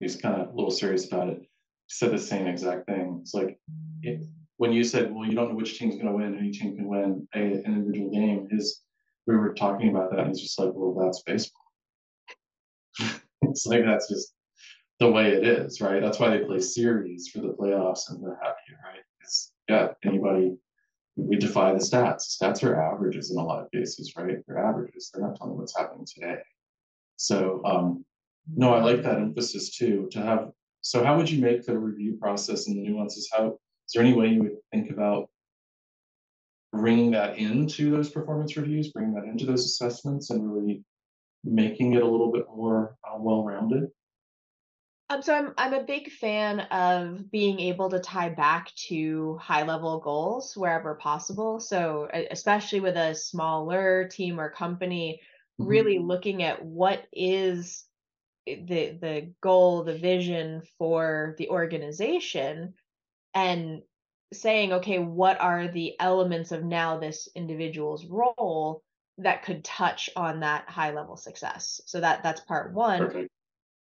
He's 0.00 0.16
kind 0.16 0.42
of 0.42 0.50
a 0.50 0.52
little 0.52 0.70
serious 0.70 1.06
about 1.06 1.30
it. 1.30 1.40
He 1.40 1.48
said 1.88 2.10
the 2.10 2.18
same 2.18 2.46
exact 2.46 2.86
thing. 2.86 3.20
It's 3.22 3.32
like 3.32 3.58
it, 4.02 4.22
when 4.58 4.72
you 4.72 4.84
said, 4.84 5.14
"Well, 5.14 5.26
you 5.26 5.34
don't 5.34 5.48
know 5.48 5.54
which 5.54 5.78
team's 5.78 5.94
going 5.94 6.08
to 6.08 6.12
win. 6.12 6.36
Any 6.36 6.50
team 6.50 6.76
can 6.76 6.86
win 6.86 7.26
a, 7.34 7.38
an 7.38 7.64
individual 7.64 8.10
game." 8.10 8.48
His 8.50 8.82
we 9.26 9.34
were 9.34 9.54
talking 9.54 9.88
about 9.88 10.10
that, 10.10 10.20
and 10.20 10.28
he's 10.28 10.42
just 10.42 10.58
like, 10.58 10.72
"Well, 10.74 10.92
that's 10.92 11.22
baseball." 11.22 11.62
it's 13.50 13.66
like 13.66 13.84
that's 13.84 14.08
just 14.08 14.34
the 14.98 15.10
way 15.10 15.28
it 15.28 15.46
is, 15.46 15.80
right? 15.80 16.00
That's 16.00 16.18
why 16.18 16.30
they 16.30 16.44
play 16.44 16.60
series 16.60 17.28
for 17.28 17.40
the 17.40 17.48
playoffs 17.48 18.10
and 18.10 18.20
what 18.20 18.38
have 18.42 18.54
you, 18.68 18.76
right? 18.84 19.00
It's 19.20 19.52
yeah, 19.68 19.88
anybody 20.04 20.56
we 21.16 21.36
defy 21.36 21.72
the 21.72 21.78
stats. 21.78 22.36
Stats 22.36 22.62
are 22.62 22.80
averages 22.80 23.30
in 23.30 23.38
a 23.38 23.44
lot 23.44 23.62
of 23.62 23.70
cases, 23.70 24.12
right? 24.16 24.36
They're 24.46 24.58
averages. 24.58 25.10
They're 25.12 25.26
not 25.26 25.36
telling 25.36 25.56
what's 25.56 25.76
happening 25.76 26.06
today. 26.06 26.36
So 27.16 27.62
um, 27.64 28.04
no, 28.54 28.74
I 28.74 28.82
like 28.82 29.02
that 29.02 29.18
emphasis 29.18 29.76
too. 29.76 30.08
To 30.12 30.20
have 30.20 30.50
so, 30.82 31.02
how 31.02 31.16
would 31.16 31.30
you 31.30 31.42
make 31.42 31.64
the 31.64 31.78
review 31.78 32.16
process 32.20 32.68
and 32.68 32.76
the 32.76 32.82
nuances? 32.82 33.28
How 33.34 33.58
is 33.86 33.92
there 33.94 34.02
any 34.02 34.12
way 34.12 34.28
you 34.28 34.42
would 34.42 34.56
think 34.72 34.90
about 34.90 35.28
bringing 36.72 37.10
that 37.12 37.38
into 37.38 37.90
those 37.90 38.10
performance 38.10 38.56
reviews, 38.56 38.92
bringing 38.92 39.14
that 39.14 39.24
into 39.24 39.46
those 39.46 39.64
assessments, 39.64 40.30
and 40.30 40.52
really 40.52 40.84
making 41.46 41.94
it 41.94 42.02
a 42.02 42.06
little 42.08 42.32
bit 42.32 42.46
more 42.48 42.98
uh, 43.04 43.16
well-rounded? 43.18 43.90
Um, 45.08 45.22
so 45.22 45.34
I'm 45.34 45.54
I'm 45.56 45.72
a 45.72 45.84
big 45.84 46.10
fan 46.10 46.60
of 46.60 47.30
being 47.30 47.60
able 47.60 47.90
to 47.90 48.00
tie 48.00 48.28
back 48.28 48.74
to 48.88 49.36
high 49.38 49.62
level 49.62 50.00
goals 50.00 50.56
wherever 50.56 50.96
possible. 50.96 51.60
So 51.60 52.08
especially 52.30 52.80
with 52.80 52.96
a 52.96 53.14
smaller 53.14 54.08
team 54.08 54.40
or 54.40 54.50
company, 54.50 55.20
Mhm. 55.58 55.66
really 55.68 55.98
looking 56.00 56.42
at 56.42 56.64
what 56.64 57.06
is 57.12 57.86
the 58.46 58.98
the 59.00 59.34
goal, 59.42 59.84
the 59.84 59.98
vision 59.98 60.62
for 60.78 61.36
the 61.38 61.50
organization 61.50 62.74
and 63.34 63.82
saying, 64.32 64.72
okay, 64.74 64.98
what 64.98 65.40
are 65.40 65.68
the 65.68 65.94
elements 66.00 66.52
of 66.52 66.64
now 66.64 66.98
this 66.98 67.28
individual's 67.34 68.06
role 68.06 68.82
that 69.18 69.44
could 69.44 69.64
touch 69.64 70.10
on 70.16 70.40
that 70.40 70.68
high 70.68 70.92
level 70.92 71.16
success? 71.16 71.80
So 71.86 72.00
that 72.00 72.22
that's 72.22 72.40
part 72.40 72.72
one 72.72 73.00
Perfect. 73.00 73.30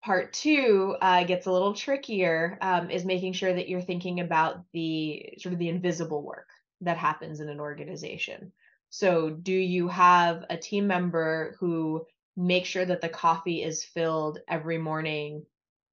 part 0.03 0.33
two 0.33 0.95
uh, 1.01 1.23
gets 1.23 1.45
a 1.45 1.51
little 1.51 1.73
trickier 1.73 2.57
um, 2.61 2.89
is 2.89 3.05
making 3.05 3.33
sure 3.33 3.53
that 3.53 3.69
you're 3.69 3.81
thinking 3.81 4.19
about 4.19 4.63
the 4.73 5.33
sort 5.37 5.53
of 5.53 5.59
the 5.59 5.69
invisible 5.69 6.23
work 6.23 6.49
that 6.81 6.97
happens 6.97 7.39
in 7.39 7.49
an 7.49 7.59
organization 7.59 8.51
so 8.89 9.29
do 9.29 9.53
you 9.53 9.87
have 9.87 10.43
a 10.49 10.57
team 10.57 10.87
member 10.87 11.55
who 11.59 12.05
makes 12.35 12.67
sure 12.67 12.85
that 12.85 13.01
the 13.01 13.09
coffee 13.09 13.63
is 13.63 13.83
filled 13.83 14.39
every 14.47 14.77
morning 14.77 15.45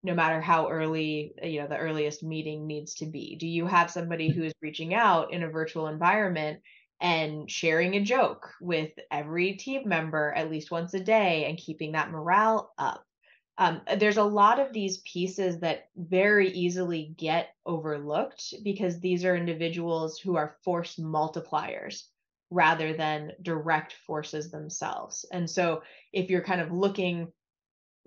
no 0.03 0.14
matter 0.14 0.40
how 0.40 0.68
early 0.70 1.35
uh, 1.42 1.46
you 1.46 1.61
know 1.61 1.68
the 1.68 1.77
earliest 1.77 2.22
meeting 2.22 2.66
needs 2.66 2.94
to 2.94 3.07
be 3.07 3.37
do 3.37 3.46
you 3.46 3.66
have 3.66 3.90
somebody 3.90 4.33
who 4.33 4.42
is 4.42 4.55
reaching 4.62 4.94
out 4.94 5.33
in 5.33 5.42
a 5.42 5.48
virtual 5.48 5.88
environment 5.88 6.61
and 7.00 7.50
sharing 7.50 7.94
a 7.94 8.02
joke 8.02 8.50
with 8.61 8.90
every 9.11 9.54
team 9.54 9.88
member 9.88 10.32
at 10.34 10.50
least 10.50 10.70
once 10.70 10.94
a 10.94 11.00
day 11.00 11.44
and 11.44 11.58
keeping 11.58 11.92
that 11.92 12.11
morale 12.11 12.72
up 12.78 13.04
um, 13.58 13.80
there's 13.98 14.18
a 14.18 14.22
lot 14.22 14.61
of 14.61 14.72
these 14.72 14.98
pieces 14.98 15.58
that 15.61 15.88
very 15.96 16.48
easily 16.52 17.12
get 17.16 17.48
overlooked 17.66 18.54
because 18.62 19.00
these 19.00 19.24
are 19.24 19.37
individuals 19.37 20.18
who 20.18 20.37
are 20.37 20.56
force 20.64 20.94
multipliers 20.94 22.04
rather 22.50 22.94
than 22.94 23.32
direct 23.42 23.94
forces 24.06 24.52
themselves. 24.52 25.26
And 25.32 25.50
so 25.50 25.82
if 26.12 26.30
you're 26.30 26.44
kind 26.44 26.61
of 26.61 26.72
looking 26.72 27.32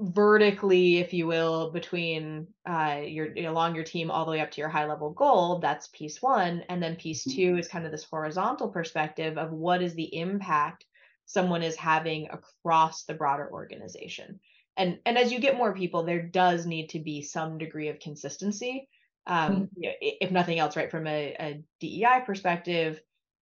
vertically, 0.02 0.98
if 0.98 1.14
you 1.14 1.28
will, 1.28 1.72
between 1.72 2.54
uh, 2.66 3.02
your 3.06 3.34
along 3.48 3.76
your 3.76 3.84
team 3.84 4.12
all 4.12 4.26
the 4.26 4.32
way 4.32 4.40
up 4.42 4.52
to 4.52 4.62
your 4.62 4.70
high 4.70 4.86
level 4.88 5.12
goal, 5.12 5.60
that's 5.60 5.88
piece 5.90 6.22
one. 6.22 6.64
And 6.70 6.82
then 6.82 6.96
piece 6.96 7.26
two 7.26 7.58
is 7.58 7.68
kind 7.68 7.86
of 7.86 7.92
this 7.92 8.04
horizontal 8.04 8.70
perspective 8.70 9.38
of 9.38 9.52
what 9.52 9.82
is 9.82 9.96
the 9.96 10.16
impact 10.16 10.86
someone 11.26 11.64
is 11.64 11.76
having 11.76 12.28
across 12.32 13.06
the 13.06 13.14
broader 13.14 13.50
organization 13.52 14.40
and 14.76 15.00
and 15.06 15.18
as 15.18 15.32
you 15.32 15.40
get 15.40 15.56
more 15.56 15.74
people 15.74 16.04
there 16.04 16.22
does 16.28 16.66
need 16.66 16.90
to 16.90 17.00
be 17.00 17.22
some 17.22 17.58
degree 17.58 17.88
of 17.90 18.00
consistency 18.00 18.90
um 19.28 19.68
Mhm. 19.68 19.70
you 19.76 19.90
know, 19.90 19.96
if 20.02 20.32
nothing 20.32 20.60
else 20.60 20.76
right 20.76 20.92
from 20.92 21.08
a, 21.08 21.36
a 21.40 21.64
dei 21.80 22.22
perspective 22.26 23.00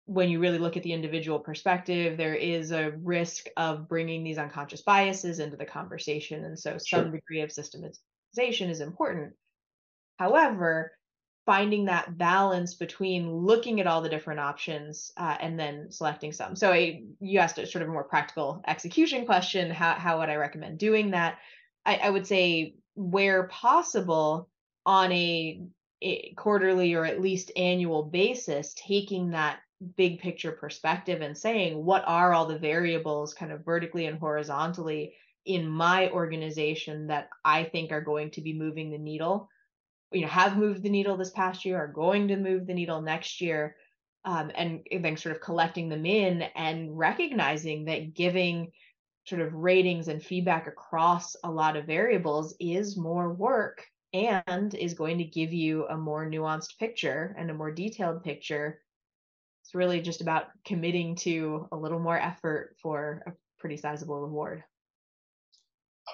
when 0.05 0.29
you 0.29 0.39
really 0.39 0.57
look 0.57 0.75
at 0.77 0.83
the 0.83 0.93
individual 0.93 1.39
perspective 1.39 2.17
there 2.17 2.35
is 2.35 2.71
a 2.71 2.91
risk 3.01 3.47
of 3.57 3.87
bringing 3.87 4.23
these 4.23 4.37
unconscious 4.37 4.81
biases 4.81 5.39
into 5.39 5.57
the 5.57 5.65
conversation 5.65 6.43
and 6.45 6.59
so 6.59 6.77
some 6.77 7.05
Sure. 7.05 7.11
degree 7.11 7.41
of 7.41 7.51
systematization 7.51 8.69
is 8.69 8.81
important 8.81 9.33
however 10.19 10.91
finding 11.45 11.85
that 11.85 12.17
balance 12.17 12.75
between 12.75 13.29
looking 13.29 13.81
at 13.81 13.87
all 13.87 14.01
the 14.01 14.09
different 14.09 14.39
options 14.39 15.11
uh, 15.17 15.35
and 15.41 15.59
then 15.59 15.91
selecting 15.91 16.31
some. 16.31 16.55
So 16.55 16.71
I, 16.71 17.03
you 17.19 17.39
asked 17.39 17.57
a 17.57 17.65
sort 17.65 17.81
of 17.81 17.89
more 17.89 18.03
practical 18.05 18.63
execution 18.65 19.25
question. 19.25 19.69
How 19.69 19.93
how 19.95 20.19
would 20.19 20.29
I 20.29 20.35
recommend 20.35 20.79
doing 20.79 21.11
that? 21.11 21.39
I, 21.85 21.95
I 21.97 22.09
would 22.09 22.25
say 22.25 22.75
where 22.95 23.47
possible 23.47 24.49
on 24.85 25.11
a 25.11 25.61
quarterly 26.35 26.93
or 26.93 27.05
at 27.05 27.21
least 27.21 27.51
annual 27.55 28.03
basis, 28.03 28.73
taking 28.75 29.31
that 29.31 29.59
big 29.95 30.19
picture 30.19 30.51
perspective 30.51 31.21
and 31.21 31.37
saying 31.37 31.83
what 31.83 32.03
are 32.07 32.33
all 32.33 32.45
the 32.45 32.59
variables 32.59 33.33
kind 33.33 33.51
of 33.51 33.65
vertically 33.65 34.05
and 34.05 34.19
horizontally 34.19 35.13
in 35.45 35.67
my 35.67 36.09
organization 36.11 37.07
that 37.07 37.29
I 37.43 37.65
think 37.65 37.91
are 37.91 38.01
going 38.01 38.31
to 38.31 38.41
be 38.41 38.53
moving 38.53 38.91
the 38.91 38.97
needle? 38.97 39.49
You 40.11 40.21
know 40.21 40.27
have 40.27 40.57
moved 40.57 40.83
the 40.83 40.89
needle 40.89 41.17
this 41.17 41.31
past 41.31 41.65
year 41.65 41.77
are 41.77 41.87
going 41.87 42.27
to 42.29 42.37
move 42.37 42.67
the 42.67 42.73
needle 42.73 43.01
next 43.01 43.41
year 43.41 43.75
um, 44.25 44.51
and, 44.55 44.81
and 44.91 45.03
then 45.03 45.17
sort 45.17 45.35
of 45.35 45.41
collecting 45.41 45.89
them 45.89 46.05
in 46.05 46.43
and 46.55 46.97
recognizing 46.97 47.85
that 47.85 48.13
giving 48.13 48.71
sort 49.25 49.41
of 49.41 49.53
ratings 49.53 50.07
and 50.07 50.21
feedback 50.21 50.67
across 50.67 51.35
a 51.43 51.51
lot 51.51 51.75
of 51.75 51.85
variables 51.85 52.55
is 52.59 52.97
more 52.97 53.33
work 53.33 53.85
and 54.13 54.75
is 54.75 54.93
going 54.93 55.17
to 55.17 55.23
give 55.23 55.51
you 55.51 55.87
a 55.87 55.97
more 55.97 56.29
nuanced 56.29 56.77
picture 56.77 57.35
and 57.37 57.49
a 57.49 57.53
more 57.53 57.71
detailed 57.71 58.23
picture 58.23 58.79
really 59.73 60.01
just 60.01 60.21
about 60.21 60.47
committing 60.65 61.15
to 61.15 61.67
a 61.71 61.77
little 61.77 61.99
more 61.99 62.17
effort 62.17 62.75
for 62.81 63.23
a 63.27 63.31
pretty 63.59 63.77
sizable 63.77 64.19
reward 64.21 64.63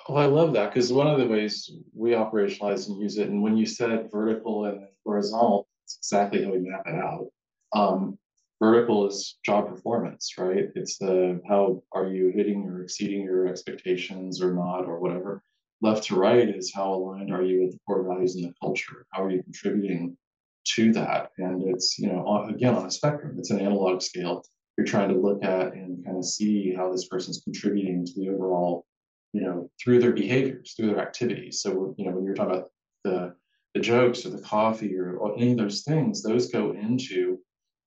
Well, 0.08 0.18
I 0.18 0.26
love 0.26 0.54
that 0.54 0.74
because 0.74 0.94
one 0.94 1.08
of 1.08 1.20
the 1.20 1.28
ways 1.28 1.72
we 1.94 2.12
operationalize 2.12 2.88
and 2.88 3.02
use 3.02 3.18
it, 3.18 3.30
and 3.30 3.42
when 3.42 3.58
you 3.58 3.66
said 3.66 4.10
vertical 4.12 4.66
and 4.66 4.88
horizontal, 5.06 5.68
it's 5.86 5.98
exactly 5.98 6.44
how 6.44 6.52
we 6.52 6.60
map 6.60 6.84
it 6.86 6.96
out. 6.96 7.28
Um, 7.74 8.18
vertical 8.60 9.08
is 9.08 9.38
job 9.46 9.68
performance, 9.68 10.34
right? 10.38 10.70
It's 10.76 10.98
the 10.98 11.42
how 11.48 11.84
are 11.92 12.08
you 12.08 12.32
hitting 12.36 12.66
or 12.68 12.84
exceeding 12.84 13.24
your 13.24 13.48
expectations 13.48 14.42
or 14.42 14.54
not, 14.54 14.86
or 14.86 15.00
whatever. 15.00 15.42
Left 15.82 16.04
to 16.06 16.16
right 16.16 16.50
is 16.50 16.74
how 16.74 16.94
aligned 16.94 17.34
are 17.34 17.44
you 17.44 17.62
with 17.62 17.72
the 17.72 17.80
core 17.88 18.04
values 18.04 18.36
and 18.36 18.46
the 18.46 18.54
culture? 18.62 19.06
How 19.12 19.24
are 19.24 19.32
you 19.32 19.42
contributing 19.44 20.18
to 20.66 20.94
that? 20.94 21.32
And 21.38 21.68
it's, 21.70 21.98
you 22.00 22.08
know, 22.08 22.46
again, 22.50 22.76
on 22.76 22.86
a 22.86 22.92
spectrum, 22.92 23.36
it's 23.38 23.52
an 23.52 23.60
analog 23.60 24.02
scale. 24.02 24.44
You're 24.78 24.88
trying 24.88 25.10
to 25.10 25.20
look 25.20 25.44
at 25.44 25.74
and 25.74 26.04
kind 26.06 26.18
of 26.18 26.26
see 26.26 26.74
how 26.74 26.92
this 26.92 27.08
person's 27.08 27.42
contributing 27.44 28.06
to 28.06 28.14
the 28.16 28.30
overall 28.30 28.86
you 29.34 29.42
know, 29.42 29.70
through 29.82 30.00
their 30.00 30.12
behaviors, 30.12 30.74
through 30.74 30.88
their 30.88 31.02
activities. 31.02 31.62
So, 31.62 31.94
you 31.98 32.06
know, 32.06 32.12
when 32.12 32.24
you're 32.24 32.34
talking 32.36 32.56
about 32.56 32.70
the 33.04 33.36
the 33.76 33.80
jokes 33.80 34.26
or 34.26 34.32
the 34.32 34.42
coffee 34.42 34.98
or, 34.98 35.18
or 35.18 35.38
any 35.38 35.52
of 35.52 35.58
those 35.60 35.84
things, 35.84 36.24
those 36.24 36.52
go 36.52 36.72
into 36.72 37.40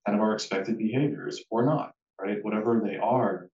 kind 0.07 0.17
of 0.17 0.23
our 0.23 0.33
expected 0.33 0.79
behaviors 0.79 1.43
or 1.51 1.65
not. 1.65 1.93
right? 2.21 2.39
Whatever 2.45 2.81
they 2.85 2.97
are. 2.97 3.49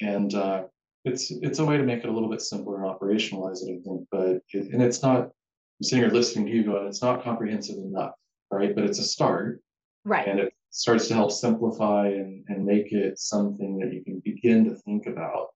And 0.00 0.32
uh, 0.34 0.64
it's 1.04 1.30
it's 1.30 1.58
a 1.58 1.64
way 1.64 1.76
to 1.76 1.82
make 1.82 2.04
it 2.04 2.08
a 2.08 2.12
little 2.12 2.30
bit 2.30 2.40
simpler 2.40 2.84
and 2.84 2.94
operationalize 2.94 3.62
it, 3.66 3.80
I 3.80 3.82
think. 3.84 4.06
But 4.10 4.40
it, 4.52 4.72
and 4.72 4.82
it's 4.82 5.02
not. 5.02 5.22
I'm 5.22 5.84
sitting 5.84 6.04
here 6.04 6.12
listening 6.12 6.46
to 6.46 6.52
you 6.52 6.64
going, 6.64 6.86
it's 6.86 7.02
not 7.02 7.24
comprehensive 7.24 7.76
enough, 7.76 8.12
right? 8.52 8.74
But 8.74 8.84
it's 8.84 8.98
a 8.98 9.04
start, 9.04 9.60
right? 10.04 10.26
And 10.26 10.40
it 10.40 10.54
starts 10.70 11.08
to 11.08 11.14
help 11.14 11.32
simplify 11.32 12.08
and, 12.08 12.44
and 12.48 12.64
make 12.64 12.92
it 12.92 13.18
something 13.18 13.78
that 13.78 13.92
you 13.92 14.02
can 14.02 14.20
begin 14.24 14.64
to 14.64 14.74
think 14.74 15.06
about. 15.06 15.48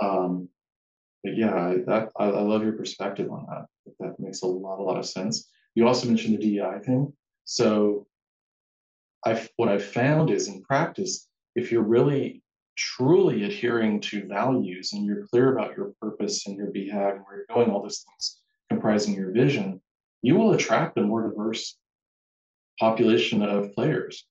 Um, 0.00 0.48
but 1.22 1.36
yeah, 1.36 1.54
I, 1.54 1.76
that 1.86 2.10
I, 2.18 2.24
I 2.26 2.40
love 2.42 2.62
your 2.62 2.72
perspective 2.72 3.30
on 3.30 3.46
that. 3.48 3.66
That 4.00 4.20
makes 4.20 4.42
a 4.42 4.46
lot, 4.46 4.78
a 4.78 4.82
lot 4.82 4.98
of 4.98 5.06
sense. 5.06 5.50
You 5.74 5.86
also 5.86 6.06
mentioned 6.06 6.38
the 6.38 6.56
DEI 6.56 6.80
thing. 6.84 7.12
So 7.44 8.06
I 9.24 9.48
what 9.56 9.68
I've 9.68 9.84
found 9.84 10.30
is 10.30 10.48
in 10.48 10.62
practice, 10.62 11.28
if 11.54 11.72
you're 11.72 11.82
really 11.82 12.42
truly 12.76 13.44
adhering 13.44 14.00
to 14.00 14.26
values 14.26 14.92
and 14.92 15.04
you're 15.04 15.26
clear 15.26 15.56
about 15.56 15.76
your 15.76 15.92
purpose 16.00 16.46
and 16.46 16.56
your 16.56 16.70
behavior 16.70 17.16
and 17.16 17.24
where 17.24 17.36
you're 17.36 17.46
going, 17.54 17.70
all 17.70 17.82
those 17.82 18.04
things 18.04 18.40
comprising 18.70 19.14
your 19.14 19.30
vision, 19.30 19.80
you 20.22 20.36
will 20.36 20.52
attract 20.52 20.98
a 20.98 21.02
more 21.02 21.28
diverse 21.28 21.76
population 22.78 23.42
of 23.42 23.72
players, 23.74 24.26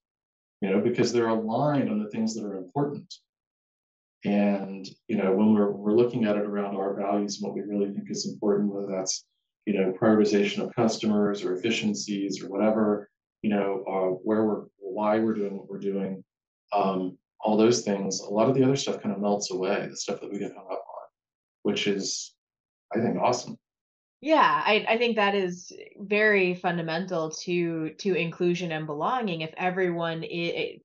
you 0.62 0.70
know, 0.70 0.80
because 0.82 1.12
they're 1.12 1.28
aligned 1.28 1.90
on 1.90 2.02
the 2.02 2.10
things 2.10 2.36
that 2.36 2.46
are 2.46 2.58
important. 2.58 3.14
And, 4.26 4.88
you 5.08 5.18
know, 5.18 5.34
when 5.34 5.54
we're, 5.54 5.72
we're 5.72 5.96
looking 5.96 6.26
at 6.26 6.38
it 6.38 6.46
around 6.46 6.76
our 6.76 6.94
values 6.94 7.42
and 7.42 7.48
what 7.48 7.56
we 7.56 7.62
really 7.62 7.92
think 7.92 8.10
is 8.10 8.28
important, 8.28 8.74
whether 8.74 8.88
that's, 8.88 9.26
you 9.66 9.74
know, 9.74 9.92
prioritization 9.92 10.60
of 10.60 10.74
customers 10.76 11.44
or 11.44 11.56
efficiencies 11.56 12.42
or 12.42 12.50
whatever, 12.50 13.10
you 13.42 13.50
know, 13.50 13.84
uh, 13.88 14.16
where 14.24 14.44
we're, 14.46 14.64
why 14.78 15.20
we're 15.20 15.34
doing 15.34 15.58
what 15.58 15.70
we're 15.70 15.80
doing, 15.80 16.24
um, 16.72 17.18
all 17.42 17.58
those 17.58 17.82
things, 17.82 18.22
a 18.22 18.30
lot 18.30 18.48
of 18.48 18.56
the 18.56 18.64
other 18.64 18.76
stuff 18.78 19.02
kind 19.02 19.14
of 19.14 19.22
melts 19.22 19.52
away, 19.52 19.88
the 19.90 19.98
stuff 19.98 20.22
that 20.22 20.32
we 20.32 20.40
get 20.40 20.54
hung 20.54 20.66
up 20.66 20.72
on, 20.72 21.08
which 21.64 21.88
is, 21.88 22.34
I 22.96 23.00
think, 23.00 23.18
awesome. 23.20 23.58
Yeah, 24.24 24.62
I, 24.66 24.86
I 24.88 24.98
think 24.98 25.18
that 25.18 25.36
is 25.36 25.74
very 26.00 26.56
fundamental 26.56 27.32
to 27.44 27.90
to 28.00 28.16
inclusion 28.16 28.72
and 28.72 28.86
belonging. 28.88 29.42
If 29.42 29.54
everyone 29.58 30.24
is, 30.24 30.80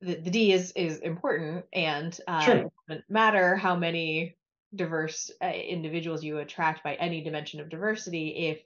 the, 0.00 0.14
the 0.14 0.30
D 0.30 0.52
is 0.52 0.72
is 0.72 0.98
important, 1.00 1.66
and 1.74 2.18
uh, 2.26 2.40
Sure. 2.40 2.56
it 2.56 2.72
doesn't 2.88 3.04
matter 3.10 3.56
how 3.56 3.76
many 3.76 4.36
diverse 4.74 5.30
uh, 5.42 5.48
individuals 5.48 6.24
you 6.24 6.38
attract 6.38 6.82
by 6.82 6.94
any 6.94 7.22
dimension 7.22 7.60
of 7.60 7.68
diversity 7.68 8.48
if 8.48 8.62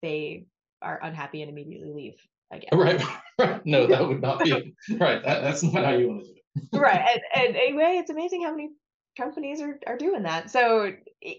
they 0.00 0.46
are 0.80 0.98
unhappy 1.02 1.42
and 1.42 1.50
immediately 1.50 1.92
leave 1.92 2.14
again. 2.50 2.70
Right, 2.72 3.02
right. 3.38 3.66
No, 3.66 3.86
that 3.88 4.08
would 4.08 4.22
not 4.22 4.42
be 4.42 4.52
right. 4.98 5.22
That, 5.22 5.42
that's 5.42 5.62
not 5.62 5.84
how 5.84 5.92
you 5.96 6.08
want 6.08 6.22
to 6.22 6.28
do 6.28 6.32
it. 6.32 6.78
right 6.80 7.20
and, 7.34 7.46
and 7.48 7.56
anyway 7.56 7.98
it's 8.00 8.08
amazing 8.08 8.42
how 8.42 8.50
many 8.50 8.70
companies 9.16 9.60
are, 9.60 9.78
are 9.86 9.96
doing 9.96 10.22
that 10.22 10.50
so 10.50 10.92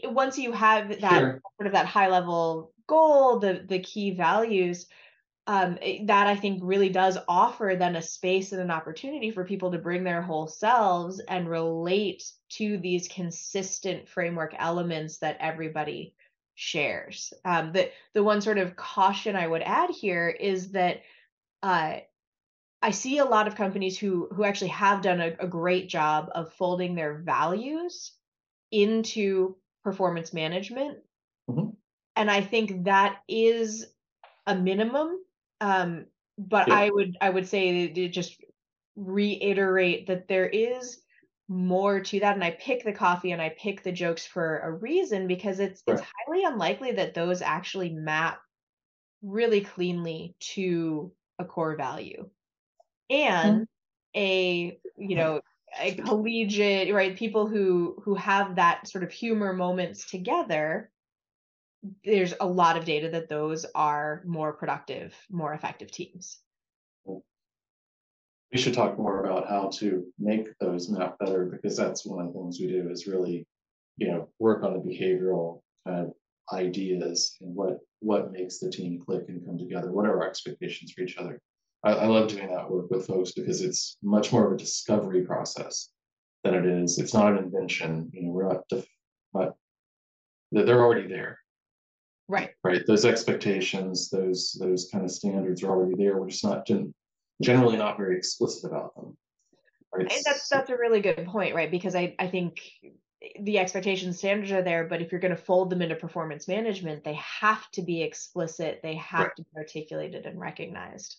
once 0.06 0.38
you 0.38 0.52
have 0.52 1.02
that 1.02 1.20
Sure. 1.20 1.42
sort 1.58 1.68
of 1.68 1.74
that 1.74 1.86
high 1.86 2.10
level 2.10 2.74
goal 2.88 3.40
the 3.40 3.64
the 3.68 3.80
key 3.80 4.12
values 4.12 4.88
um, 5.46 5.78
that 6.06 6.28
i 6.28 6.36
think 6.36 6.60
really 6.64 6.90
does 6.90 7.18
offer 7.28 7.76
then 7.78 7.96
a 7.96 8.02
space 8.02 8.52
and 8.52 8.62
an 8.62 8.72
opportunity 8.72 9.32
for 9.32 9.46
people 9.46 9.72
to 9.72 9.78
bring 9.78 10.04
their 10.04 10.22
whole 10.22 10.48
selves 10.48 11.22
and 11.28 11.50
relate 11.50 12.24
to 12.50 12.78
these 12.78 13.08
consistent 13.08 14.10
framework 14.10 14.54
elements 14.58 15.20
that 15.20 15.38
everybody 15.40 16.14
shares 16.56 17.34
um, 17.46 17.72
the 17.72 17.90
the 18.14 18.24
one 18.24 18.42
sort 18.42 18.58
of 18.58 18.76
caution 18.76 19.36
i 19.36 19.48
would 19.48 19.62
add 19.62 19.90
here 19.90 20.28
is 20.28 20.72
that 20.72 21.02
uh, 21.64 21.98
I 22.82 22.92
see 22.92 23.18
a 23.18 23.26
lot 23.26 23.48
of 23.48 23.56
companies 23.56 24.00
who 24.00 24.28
who 24.30 24.44
actually 24.44 24.70
have 24.70 25.02
done 25.02 25.22
a, 25.22 25.36
a 25.40 25.48
great 25.48 25.90
job 25.90 26.30
of 26.34 26.54
folding 26.54 26.96
their 26.96 27.20
values 27.20 28.14
into 28.72 29.58
performance 29.84 30.34
management, 30.34 31.04
Mhm. 31.48 31.78
and 32.16 32.30
I 32.32 32.42
think 32.42 32.86
that 32.86 33.22
is 33.28 33.94
a 34.48 34.56
minimum. 34.56 35.24
Um, 35.62 36.08
but 36.38 36.68
Yeah. 36.68 36.72
I 36.72 36.90
would 36.90 37.18
I 37.22 37.30
would 37.30 37.48
say 37.48 37.90
to 37.90 38.10
just 38.10 38.44
reiterate 38.96 40.08
that 40.08 40.28
there 40.28 40.48
is 40.48 41.04
more 41.48 42.02
to 42.02 42.20
that, 42.22 42.36
and 42.36 42.44
I 42.44 42.52
pick 42.52 42.84
the 42.84 42.94
coffee 42.94 43.32
and 43.32 43.42
I 43.42 43.50
pick 43.50 43.84
the 43.84 43.92
jokes 43.92 44.26
for 44.26 44.60
a 44.60 44.72
reason 44.72 45.28
because 45.28 45.60
it's 45.60 45.84
it's 45.88 46.02
highly 46.02 46.44
unlikely 46.46 46.94
that 46.94 47.14
those 47.16 47.42
actually 47.42 47.92
map 47.94 48.42
really 49.22 49.62
cleanly 49.62 50.36
to 50.40 51.14
a 51.40 51.46
core 51.46 51.76
value 51.78 52.30
Mm-hmm. 53.12 53.24
and 53.24 53.68
a 54.16 54.80
you 54.98 55.16
know 55.16 55.42
a 55.80 55.94
collegiate 55.94 56.94
right 56.94 57.16
people 57.16 57.48
who 57.48 58.02
who 58.04 58.16
have 58.16 58.56
that 58.56 58.88
sort 58.88 59.04
of 59.04 59.12
humor 59.12 59.54
moments 59.54 60.10
together 60.10 60.90
there's 62.04 62.34
a 62.40 62.48
lot 62.48 62.78
of 62.78 62.86
data 62.86 63.10
that 63.10 63.30
those 63.30 63.66
are 63.76 64.24
more 64.26 64.54
productive 64.54 65.14
more 65.30 65.54
effective 65.54 65.92
teams 65.92 66.40
We 68.52 68.58
should 68.58 68.74
talk 68.74 68.98
more 68.98 69.26
about 69.26 69.50
how 69.50 69.70
to 69.76 70.06
make 70.18 70.58
those 70.60 70.90
map 70.90 71.20
better 71.20 71.46
because 71.46 71.76
that's 71.76 72.06
one 72.06 72.26
of 72.26 72.34
the 72.34 72.40
things 72.40 72.60
we 72.60 72.68
do 72.68 72.90
is 72.90 73.06
really, 73.06 73.46
you 73.98 74.08
know, 74.08 74.30
work 74.40 74.64
on 74.64 74.74
the 74.74 74.80
behavioral 74.80 75.62
kind 75.86 76.08
of 76.08 76.14
ideas 76.54 77.36
and 77.42 77.54
what 77.54 77.80
what 78.00 78.32
makes 78.32 78.60
the 78.60 78.72
team 78.72 79.02
click 79.06 79.26
and 79.28 79.46
come 79.46 79.58
together. 79.58 79.92
What 79.92 80.06
are 80.06 80.22
our 80.22 80.30
expectations 80.30 80.94
for 80.94 81.02
each 81.02 81.18
other? 81.18 81.42
I, 81.84 81.92
I 81.94 82.06
love 82.06 82.30
doing 82.30 82.50
that 82.52 82.70
work 82.70 82.90
with 82.90 83.08
folks 83.08 83.32
because 83.32 83.62
it's 83.62 83.98
much 84.04 84.32
more 84.34 84.46
of 84.48 84.54
a 84.54 84.58
discovery 84.58 85.24
process 85.26 85.90
than 86.44 86.56
it 86.56 86.66
is. 86.66 86.98
It's 87.00 87.14
not 87.14 87.32
an 87.34 87.38
invention. 87.40 88.10
You 88.14 88.24
know, 88.24 88.32
we're 88.32 88.50
not, 88.50 88.68
def- 88.70 88.88
but 89.34 89.56
they're 90.52 90.66
they're 90.66 90.82
already 90.84 91.08
there. 91.08 91.40
right 92.28 92.52
right? 92.64 92.82
Those 92.88 93.06
expectations, 93.06 94.10
those 94.10 94.58
those 94.60 94.90
kind 94.92 95.06
of 95.06 95.12
standards 95.12 95.64
are 95.64 95.70
already 95.70 95.96
there. 96.02 96.18
We're 96.20 96.30
just 96.30 96.44
not 96.44 96.66
gen- 96.66 96.94
generally 97.42 97.78
not 97.78 97.98
very 97.98 98.18
explicit 98.18 98.70
about 98.70 98.96
them. 98.96 99.16
Right? 99.94 100.12
and 100.12 100.22
that's 100.26 100.50
that's 100.50 100.70
a 100.70 100.76
really 100.78 101.00
good 101.00 101.26
point 101.26 101.56
right 101.56 101.72
because 101.72 101.96
i 101.96 102.14
i 102.20 102.28
think 102.28 102.60
the 103.40 103.58
expectation 103.58 104.12
standards 104.12 104.52
are 104.52 104.62
there 104.62 104.84
but 104.84 105.02
if 105.02 105.12
you're 105.12 105.22
going 105.22 105.36
to 105.36 105.42
fold 105.42 105.70
them 105.70 105.82
into 105.82 105.96
performance 105.96 106.48
management 106.48 107.04
they 107.06 107.14
have 107.16 107.72
to 107.72 107.82
be 107.82 108.04
explicit 108.04 108.82
they 108.84 108.96
have 108.96 109.28
Right. 109.28 109.36
to 109.38 109.44
be 109.44 109.50
articulated 109.58 110.26
and 110.26 110.40
recognized 110.40 111.16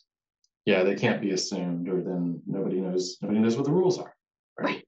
yeah, 0.68 0.82
they 0.82 0.94
can't 0.94 1.22
be 1.22 1.30
assumed, 1.30 1.88
or 1.88 2.02
then 2.02 2.42
nobody 2.46 2.78
knows 2.78 3.16
nobody 3.22 3.40
knows 3.40 3.56
what 3.56 3.64
the 3.64 3.72
rules 3.72 3.98
are. 3.98 4.14
Right? 4.60 4.84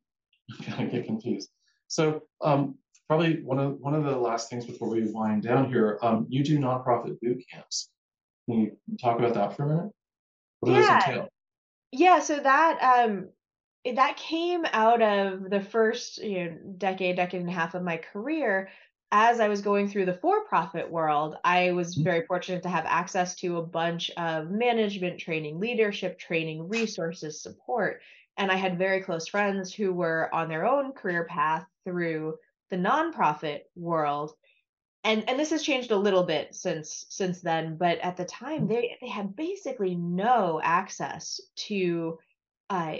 kind 0.67 0.85
of 0.87 0.93
get 0.93 1.07
confused. 1.07 1.49
So 1.89 2.21
um, 2.43 2.75
probably 3.09 3.43
one 3.43 3.59
of 3.59 3.79
one 3.81 3.95
of 3.95 4.05
the 4.05 4.15
last 4.15 4.51
things 4.51 4.67
before 4.67 4.91
we 4.91 5.11
wind 5.11 5.43
down 5.43 5.71
here, 5.71 5.99
um, 6.03 6.27
you 6.29 6.45
do 6.45 6.59
nonprofit 6.59 7.19
boot 7.23 7.43
camps. 7.51 7.89
Can 8.47 8.61
you 8.61 8.77
talk 9.01 9.19
about 9.19 9.33
that 9.33 9.57
for 9.57 9.63
a 9.63 9.69
minute? 9.69 9.91
What 10.61 10.69
do 10.69 10.75
Yeah. 10.75 10.99
those 10.99 11.07
entail? 11.07 11.29
Yeah, 11.93 12.19
so 12.21 12.39
that 12.39 13.07
um 13.07 13.31
that 13.95 14.19
came 14.19 14.67
out 14.75 15.01
of 15.01 15.49
the 15.49 15.63
first 15.63 16.23
you 16.23 16.45
know, 16.45 16.59
decade, 16.77 17.17
decade 17.17 17.41
and 17.41 17.49
a 17.49 17.55
half 17.55 17.75
of 17.75 17.83
my 17.83 17.97
career. 17.97 18.69
As 19.13 19.41
I 19.41 19.49
was 19.49 19.63
going 19.63 19.89
through 19.89 20.07
the 20.07 20.19
for-profit 20.19 20.91
world, 20.91 21.37
I 21.45 21.73
was 21.73 21.97
Mhm. 21.97 22.05
very 22.05 22.27
fortunate 22.27 22.63
to 22.65 22.69
have 22.69 22.87
access 22.87 23.35
to 23.37 23.57
a 23.59 23.67
bunch 23.67 24.11
of 24.17 24.51
management 24.51 25.19
training, 25.21 25.59
leadership 25.61 26.19
training, 26.19 26.69
resources, 26.69 27.43
support. 27.43 28.03
And 28.37 28.51
I 28.53 28.57
had 28.57 28.79
very 28.79 29.01
close 29.03 29.27
friends 29.29 29.73
who 29.75 29.93
were 29.93 30.33
on 30.35 30.49
their 30.49 30.65
own 30.67 30.93
career 30.93 31.25
path 31.25 31.67
through 31.85 32.39
the 32.71 32.77
nonprofit 32.77 33.63
world 33.75 34.35
and 35.05 35.29
and 35.29 35.39
this 35.39 35.51
has 35.51 35.63
changed 35.63 35.91
a 35.91 35.97
little 35.97 36.25
bit 36.25 36.55
since 36.55 37.07
since 37.09 37.41
then 37.43 37.77
but 37.77 37.99
at 37.99 38.17
the 38.17 38.25
time 38.25 38.67
they 38.67 38.97
they 39.01 39.09
had 39.09 39.37
basically 39.37 39.95
no 39.95 40.61
access 40.63 41.41
to 41.57 42.19
uh, 42.71 42.97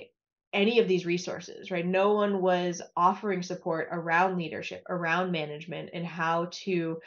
any 0.53 0.79
of 0.79 0.89
these 0.89 1.07
resources 1.07 1.71
right? 1.71 1.87
No 1.87 2.15
one 2.15 2.41
was 2.41 2.83
offering 2.97 3.43
support 3.43 3.89
around 3.91 4.37
leadership 4.37 4.83
around 4.89 5.33
management 5.33 5.91
and 5.93 6.07
how 6.07 6.49
to 6.65 6.99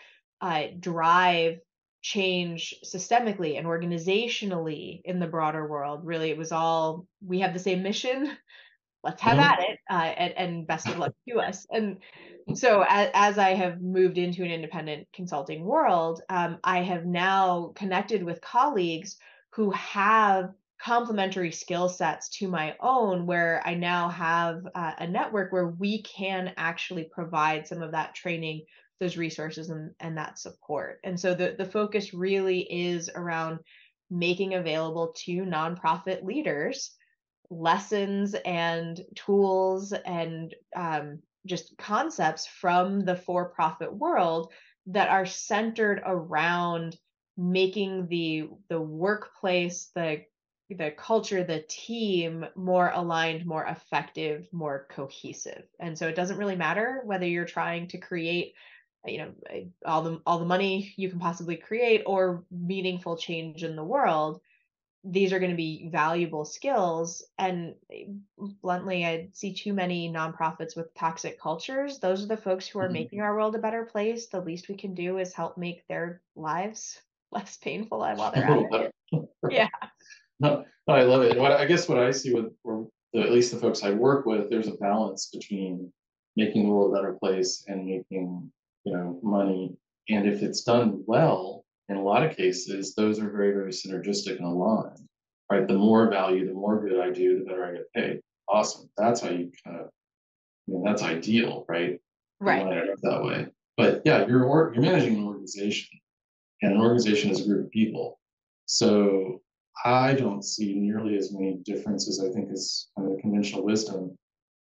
uh, 0.42 0.64
drive 0.80 1.60
change 2.02 2.76
systemically 2.86 3.58
and 3.58 3.66
organizationally 3.66 5.02
in 5.06 5.20
the 5.20 5.28
broader 5.28 5.66
world. 5.66 6.02
Really 6.04 6.30
it 6.30 6.38
was 6.38 6.52
all 6.52 7.06
we 7.26 7.40
have 7.40 7.54
the 7.54 7.60
same 7.60 7.84
mission. 7.84 8.38
Let's 9.04 9.22
have 9.22 9.38
at 9.38 9.60
it 9.60 9.80
uh, 9.90 10.14
and, 10.18 10.34
and 10.38 10.68
best 10.68 10.88
of 10.88 10.98
luck 10.98 11.14
to 11.28 11.40
us. 11.40 11.68
And 11.70 11.98
so 12.54 12.84
as, 12.88 13.10
as 13.14 13.38
i 13.38 13.52
have 13.52 13.82
moved 13.82 14.18
into 14.18 14.44
an 14.44 14.52
independent 14.52 15.08
consulting 15.14 15.64
world 15.64 16.22
um, 16.30 16.58
i 16.64 16.82
have 16.82 17.06
now 17.06 17.72
connected 17.76 18.24
with 18.24 18.42
colleagues 18.42 19.18
who 19.52 19.72
have 19.72 20.52
complementary 20.84 21.52
skill 21.52 21.88
sets 21.88 22.28
to 22.30 22.48
my 22.48 22.76
own 22.82 23.26
where 23.26 23.62
i 23.66 23.74
now 23.74 24.10
have 24.10 24.68
uh, 24.76 24.92
a 24.98 25.08
network 25.08 25.52
where 25.54 25.68
we 25.68 26.02
can 26.02 26.54
actually 26.58 27.06
provide 27.06 27.66
some 27.66 27.82
of 27.82 27.92
that 27.92 28.14
training 28.14 28.62
those 29.04 29.18
resources 29.18 29.70
and, 29.70 29.92
and 30.00 30.18
that 30.18 30.40
support. 30.40 31.00
And 31.04 31.20
so 31.20 31.34
the, 31.34 31.56
the 31.58 31.66
focus 31.66 32.14
really 32.14 32.62
is 32.62 33.10
around 33.14 33.60
making 34.10 34.54
available 34.54 35.14
to 35.26 35.44
nonprofit 35.44 36.24
leaders 36.24 36.92
lessons 37.50 38.36
and 38.46 39.02
tools 39.16 39.92
and 39.92 40.56
um, 40.76 41.20
just 41.46 41.78
concepts 41.78 42.48
from 42.48 43.02
the 43.02 43.16
for 43.16 43.50
profit 43.50 43.94
world 43.94 44.52
that 44.88 45.10
are 45.10 45.26
centered 45.26 46.02
around 46.06 46.98
making 47.38 48.08
the 48.08 48.48
the 48.70 48.80
workplace 48.80 49.90
the 49.96 50.22
the 50.74 50.92
culture 50.92 51.44
the 51.44 51.64
team 51.68 52.46
more 52.56 52.92
aligned 52.94 53.46
more 53.46 53.66
effective 53.66 54.48
more 54.52 54.88
cohesive. 54.90 55.64
And 55.80 55.98
so 55.98 56.08
it 56.08 56.16
doesn't 56.16 56.38
really 56.38 56.56
matter 56.56 57.02
whether 57.06 57.26
you're 57.26 57.46
trying 57.46 57.88
to 57.90 57.98
create 57.98 58.54
you 59.06 59.18
know 59.18 59.34
all 59.86 60.02
the 60.02 60.22
all 60.26 60.40
the 60.40 60.46
money 60.46 60.94
you 60.96 61.10
can 61.10 61.20
possibly 61.20 61.58
create 61.58 62.04
or 62.06 62.46
meaningful 62.52 63.18
change 63.18 63.64
in 63.64 63.76
the 63.76 63.84
world 63.84 64.40
these 65.04 65.34
are 65.34 65.40
going 65.40 65.52
to 65.52 65.58
be 65.58 65.90
valuable 65.92 66.46
skills. 66.46 67.24
And 67.38 67.76
eh, 67.92 68.06
bluntly 68.62 69.06
i 69.06 69.30
see 69.34 69.54
too 69.54 69.74
many 69.74 70.10
nonprofits 70.10 70.76
with 70.76 70.94
toxic 70.94 71.40
cultures. 71.40 72.00
Those 72.00 72.24
are 72.24 72.28
the 72.28 72.38
folks 72.38 72.68
who 72.68 72.80
are 72.80 72.86
mm-hmm. 72.86 72.94
making 72.94 73.22
our 73.22 73.36
world 73.36 73.56
a 73.56 73.60
better 73.60 73.86
place. 73.86 74.28
The 74.28 74.42
least 74.42 74.70
we 74.70 74.76
can 74.76 74.94
do 74.94 75.18
is 75.18 75.34
help 75.34 75.58
make 75.58 75.86
their 75.88 76.22
lives 76.36 77.02
less 77.32 77.58
painful 77.58 78.00
while 78.00 78.32
they're 78.32 78.46
at 78.46 78.74
it. 79.12 79.30
Yeah 79.50 79.68
no, 80.40 80.66
no, 80.88 80.94
i 80.94 81.04
love 81.04 81.22
it 81.22 81.38
what 81.38 81.52
i 81.52 81.66
guess 81.66 81.88
what 81.88 82.00
i 82.00 82.12
see 82.12 82.34
with 82.34 82.52
or 82.64 82.88
at 83.16 83.32
least 83.32 83.52
the 83.52 83.60
folks 83.60 83.84
i 83.84 83.92
work 83.92 84.26
with 84.26 84.50
there's 84.50 84.68
a 84.68 84.76
balance 84.76 85.30
between 85.34 85.92
making 86.36 86.64
the 86.64 86.70
world 86.70 86.92
a 86.92 86.96
better 86.96 87.14
place 87.14 87.66
and 87.68 87.86
making 87.86 88.52
you 88.86 88.94
know 88.94 89.20
money 89.22 89.76
and 90.10 90.28
if 90.28 90.42
it's 90.42 90.64
done 90.64 91.04
well 91.06 91.64
in 91.90 91.98
a 91.98 92.04
lot 92.04 92.26
of 92.26 92.36
cases, 92.36 92.96
those 92.96 93.20
are 93.20 93.30
very, 93.30 93.52
very 93.52 93.72
synergistic 93.72 94.38
and 94.38 94.46
aligned. 94.46 95.08
Right. 95.52 95.68
The 95.68 95.78
more 95.78 96.10
value, 96.10 96.48
the 96.48 96.54
more 96.54 96.82
good 96.82 97.00
I 97.00 97.12
do, 97.12 97.40
the 97.40 97.46
better 97.46 97.66
I 97.66 97.74
get 97.74 97.94
paid. 97.94 98.20
Awesome. 98.48 98.90
That's 98.98 99.22
how 99.22 99.30
you 99.30 99.52
kind 99.66 99.80
of 99.80 99.88
I 99.88 100.72
mean, 100.72 100.84
that's 100.84 101.04
ideal, 101.04 101.66
right? 101.68 102.00
Right. 102.40 102.66
Line 102.66 102.78
it 102.78 102.90
up 102.90 103.00
that 103.02 103.24
way. 103.24 103.48
But 103.76 104.02
yeah, 104.06 104.26
you're 104.26 104.74
you're 104.74 104.82
managing 104.82 105.18
an 105.18 105.26
organization, 105.26 106.00
and 106.62 106.74
an 106.74 106.82
organization 106.82 107.32
is 107.32 107.42
a 107.42 107.48
group 107.48 107.66
of 107.66 107.72
people. 107.72 108.20
So 108.66 109.42
I 109.86 110.14
don't 110.14 110.44
see 110.44 110.76
nearly 110.76 111.18
as 111.18 111.34
many 111.34 111.56
differences, 111.66 112.24
I 112.24 112.32
think, 112.34 112.52
as 112.52 112.88
kind 112.96 113.10
of 113.10 113.16
the 113.16 113.22
conventional 113.22 113.64
wisdom 113.64 114.18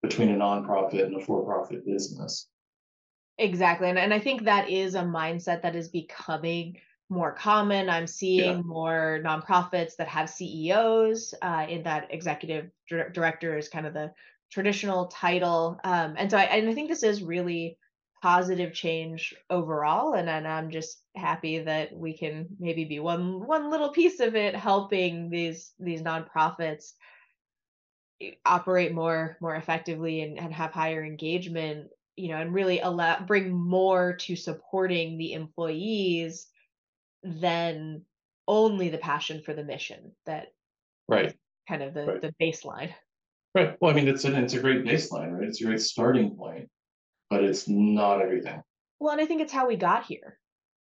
between 0.03 0.31
a 0.31 0.37
nonprofit 0.37 1.05
and 1.05 1.17
a 1.17 1.25
for-profit 1.25 1.87
business. 1.87 2.49
Exactly. 3.39 3.89
And, 3.89 3.99
and 3.99 4.15
I 4.15 4.19
think 4.19 4.45
that 4.45 4.69
is 4.69 4.95
a 4.95 5.03
mindset 5.03 5.63
that 5.63 5.77
is 5.77 5.89
becoming 5.89 6.79
more 7.09 7.33
common. 7.33 7.89
I'm 7.89 8.07
seeing 8.07 8.57
yeah. 8.57 8.63
more 8.63 9.21
nonprofits 9.25 9.97
that 9.97 10.09
have 10.09 10.31
CEOs 10.31 11.35
uh, 11.43 11.67
in 11.69 11.83
that 11.85 12.09
executive 12.11 12.71
director 12.89 13.57
is 13.57 13.69
kind 13.69 13.87
of 13.87 13.95
the 13.95 14.13
traditional 14.51 15.07
title. 15.07 15.79
Um, 15.85 16.15
and 16.17 16.31
so 16.31 16.39
I, 16.39 16.45
and 16.45 16.69
I 16.69 16.75
think 16.75 16.89
this 16.89 17.03
is 17.03 17.23
really 17.23 17.79
positive 18.27 18.73
change 18.73 19.37
overall. 19.51 20.15
And, 20.15 20.29
and 20.29 20.49
I'm 20.49 20.73
just 20.73 21.01
happy 21.15 21.61
that 21.61 21.97
we 21.97 22.19
can 22.19 22.49
maybe 22.59 22.85
be 22.85 22.99
one 22.99 23.47
one 23.47 23.71
little 23.71 23.91
piece 23.91 24.19
of 24.19 24.35
it 24.35 24.57
helping 24.57 25.31
these 25.31 25.71
these 25.79 26.03
nonprofits 26.03 26.95
operate 28.45 28.93
more 28.93 29.37
more 29.41 29.55
effectively 29.55 30.23
and, 30.23 30.41
and 30.41 30.53
have 30.53 30.73
higher 30.73 31.05
engagement 31.05 31.87
you 32.17 32.31
know 32.31 32.39
and 32.39 32.53
really 32.53 32.81
allow 32.81 33.21
bring 33.21 33.53
more 33.53 34.15
to 34.15 34.35
supporting 34.35 35.19
the 35.19 35.33
employees 35.33 36.49
than 37.23 38.03
only 38.49 38.89
the 38.89 38.99
passion 38.99 39.41
for 39.41 39.55
the 39.55 39.63
mission 39.63 40.11
that 40.25 40.49
right 41.07 41.37
kind 41.69 41.83
of 41.83 41.95
the 41.95 42.07
right. 42.07 42.23
the 42.23 42.35
baseline 42.43 42.93
right 43.55 43.77
well 43.81 43.93
i 43.93 43.95
mean 43.95 44.09
it's 44.09 44.25
an 44.25 44.35
it's 44.35 44.55
a 44.55 44.61
great 44.61 44.85
baseline 44.85 45.31
right 45.31 45.47
it's 45.47 45.61
a 45.61 45.65
great 45.65 45.81
starting 45.81 46.35
point 46.35 46.69
but 47.31 47.45
it's 47.45 47.69
not 47.69 48.21
everything. 48.21 48.63
Well 48.99 49.13
and 49.13 49.21
i 49.21 49.27
think 49.27 49.43
it's 49.43 49.53
how 49.53 49.69
we 49.69 49.77
got 49.77 50.05
here 50.05 50.39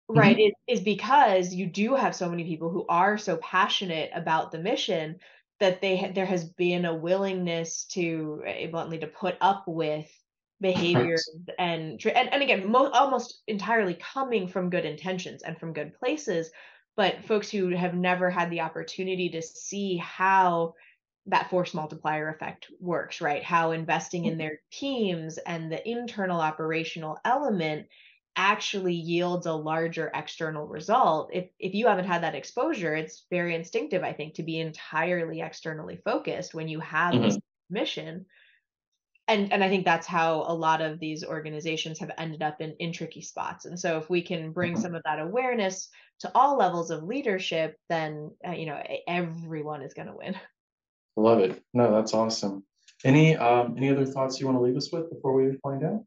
right? 0.08 0.36
Mm-hmm. 0.36 0.52
it 0.68 0.72
is 0.72 0.80
because 0.80 1.54
you 1.54 1.66
do 1.66 1.94
have 1.94 2.14
so 2.14 2.28
many 2.28 2.44
people 2.44 2.70
who 2.70 2.84
are 2.88 3.16
so 3.18 3.36
passionate 3.38 4.10
about 4.14 4.52
the 4.52 4.58
mission 4.58 5.16
that 5.60 5.80
they 5.80 6.10
there 6.14 6.26
has 6.26 6.44
been 6.44 6.84
a 6.84 6.94
willingness 6.94 7.84
to 7.86 8.42
eh, 8.46 8.66
bluntly 8.66 8.98
to 8.98 9.06
put 9.06 9.36
up 9.40 9.64
with 9.66 10.10
behaviors 10.60 11.28
and, 11.58 12.00
and 12.04 12.32
and 12.32 12.42
again 12.42 12.70
mo- 12.70 12.90
almost 12.90 13.42
entirely 13.46 13.94
coming 13.94 14.46
from 14.46 14.70
good 14.70 14.84
intentions 14.84 15.42
and 15.42 15.58
from 15.58 15.72
good 15.72 15.94
places 15.94 16.50
but 16.96 17.24
folks 17.24 17.50
who 17.50 17.70
have 17.70 17.94
never 17.94 18.30
had 18.30 18.50
the 18.50 18.60
opportunity 18.60 19.30
to 19.30 19.42
see 19.42 19.96
how 19.96 20.74
that 21.26 21.48
force 21.48 21.72
multiplier 21.72 22.28
effect 22.28 22.66
works 22.80 23.20
right? 23.20 23.42
How 23.42 23.70
investing 23.70 24.26
in 24.26 24.38
their 24.38 24.60
teams 24.70 25.38
and 25.38 25.72
the 25.72 25.88
internal 25.88 26.40
operational 26.40 27.18
element 27.24 27.86
actually 28.36 28.94
yields 28.94 29.46
a 29.46 29.52
larger 29.52 30.10
external 30.14 30.66
result. 30.66 31.30
If 31.32 31.46
if 31.58 31.74
you 31.74 31.86
haven't 31.86 32.06
had 32.06 32.22
that 32.24 32.34
exposure 32.34 32.94
it's 32.94 33.26
very 33.30 33.54
instinctive 33.54 34.02
i 34.02 34.12
think 34.12 34.34
to 34.34 34.42
be 34.42 34.58
entirely 34.58 35.40
externally 35.40 36.00
focused 36.04 36.54
when 36.54 36.68
you 36.68 36.80
have 36.80 37.14
mm-hmm. 37.14 37.22
this 37.22 37.38
mission. 37.70 38.26
And 39.28 39.52
and 39.52 39.62
i 39.62 39.68
think 39.68 39.84
that's 39.84 40.06
how 40.06 40.44
a 40.46 40.54
lot 40.54 40.80
of 40.80 40.98
these 40.98 41.24
organizations 41.24 42.00
have 42.00 42.10
ended 42.18 42.42
up 42.42 42.60
in, 42.60 42.74
in 42.78 42.92
tricky 42.92 43.22
spots. 43.22 43.64
And 43.64 43.78
so 43.78 43.98
if 43.98 44.10
we 44.10 44.20
can 44.20 44.52
bring 44.52 44.72
mm-hmm. 44.74 44.82
some 44.82 44.94
of 44.94 45.02
that 45.04 45.20
awareness 45.20 45.88
to 46.20 46.30
all 46.34 46.58
levels 46.58 46.90
of 46.90 47.04
leadership 47.04 47.78
then 47.88 48.32
uh, 48.46 48.52
you 48.52 48.66
know 48.66 48.82
everyone 49.06 49.82
is 49.82 49.94
going 49.94 50.08
to 50.08 50.16
win 50.16 50.34
love 51.16 51.40
it. 51.40 51.62
No 51.72 51.92
that's 51.92 52.14
awesome. 52.14 52.64
Any 53.04 53.36
um 53.36 53.74
any 53.76 53.90
other 53.90 54.06
thoughts 54.06 54.40
you 54.40 54.46
want 54.46 54.58
to 54.58 54.62
leave 54.62 54.76
us 54.76 54.90
with 54.92 55.10
before 55.10 55.32
we 55.34 55.56
find 55.62 55.84
out? 55.84 56.04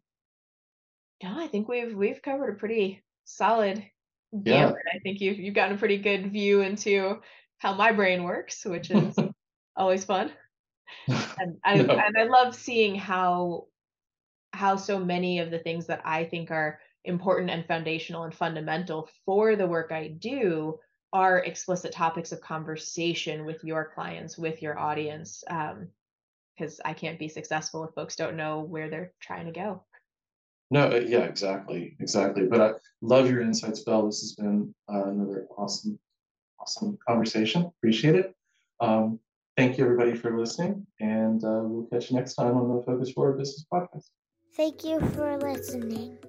Yeah 1.22 1.36
i 1.36 1.48
think 1.48 1.68
we've 1.68 1.96
we've 1.96 2.22
covered 2.22 2.54
a 2.54 2.60
pretty 2.60 3.04
solid 3.26 3.84
yeah. 4.46 4.72
i 4.94 5.00
think 5.00 5.20
you've 5.20 5.40
you've 5.40 5.56
gotten 5.56 5.76
a 5.76 5.80
pretty 5.80 5.98
good 5.98 6.32
view 6.32 6.62
into 6.62 7.20
how 7.58 7.74
my 7.74 7.92
brain 7.92 8.24
works 8.24 8.64
which 8.66 8.92
is 8.92 9.16
always 9.78 10.04
fun. 10.04 10.32
And 11.40 11.58
I 11.64 11.76
no. 11.76 11.94
and 11.94 12.18
I 12.18 12.24
love 12.24 12.56
seeing 12.56 12.96
how 12.96 13.66
how 14.54 14.78
so 14.78 14.98
many 14.98 15.40
of 15.40 15.52
the 15.52 15.60
things 15.60 15.88
that 15.88 16.02
I 16.06 16.24
think 16.24 16.50
are 16.50 16.80
important 17.04 17.50
and 17.50 17.66
foundational 17.66 18.24
and 18.24 18.34
fundamental 18.34 19.10
for 19.26 19.56
the 19.56 19.68
work 19.68 19.92
I 19.92 20.08
do 20.08 20.80
are 21.18 21.40
explicit 21.40 21.92
topics 21.92 22.32
of 22.32 22.40
conversation 22.42 23.44
with 23.44 23.64
your 23.64 23.92
clients, 23.96 24.38
with 24.38 24.62
your 24.62 24.78
audience. 24.78 25.44
because 25.48 26.80
um, 26.80 26.86
I 26.86 26.94
can't 26.94 27.18
be 27.18 27.28
successful 27.28 27.84
if 27.86 27.96
folks 27.96 28.16
don't 28.16 28.38
know 28.38 28.60
where 28.60 28.88
they're 28.88 29.14
trying 29.20 29.48
to 29.48 29.52
go. 29.52 29.82
No, 30.70 30.92
uh, 30.92 31.02
yeah, 31.08 31.24
exactly, 31.24 31.98
exactly. 32.00 32.46
But 32.46 32.62
I 32.62 32.72
love 33.02 33.32
your 33.32 33.42
insights, 33.42 33.80
Belle. 33.80 34.06
This 34.06 34.22
has 34.22 34.36
been 34.36 34.76
uh, 34.94 35.06
another 35.06 35.48
awesome, 35.58 35.98
awesome 36.60 37.00
conversation. 37.08 37.64
Appreciate 37.64 38.14
it. 38.14 38.36
Um, 38.80 39.20
thank 39.56 39.80
you 39.80 39.86
everybody 39.86 40.16
for 40.16 40.38
listening, 40.38 40.86
and 41.00 41.44
uh, 41.44 41.62
we'll 41.64 41.88
catch 41.88 42.12
you 42.12 42.18
next 42.18 42.36
time 42.36 42.56
on 42.56 42.76
the 42.76 42.84
Focus 42.84 43.12
Forward 43.12 43.40
Business 43.40 43.66
Podcast. 43.74 44.06
Thank 44.56 44.84
you 44.84 45.00
for 45.00 45.36
listening. 45.38 46.20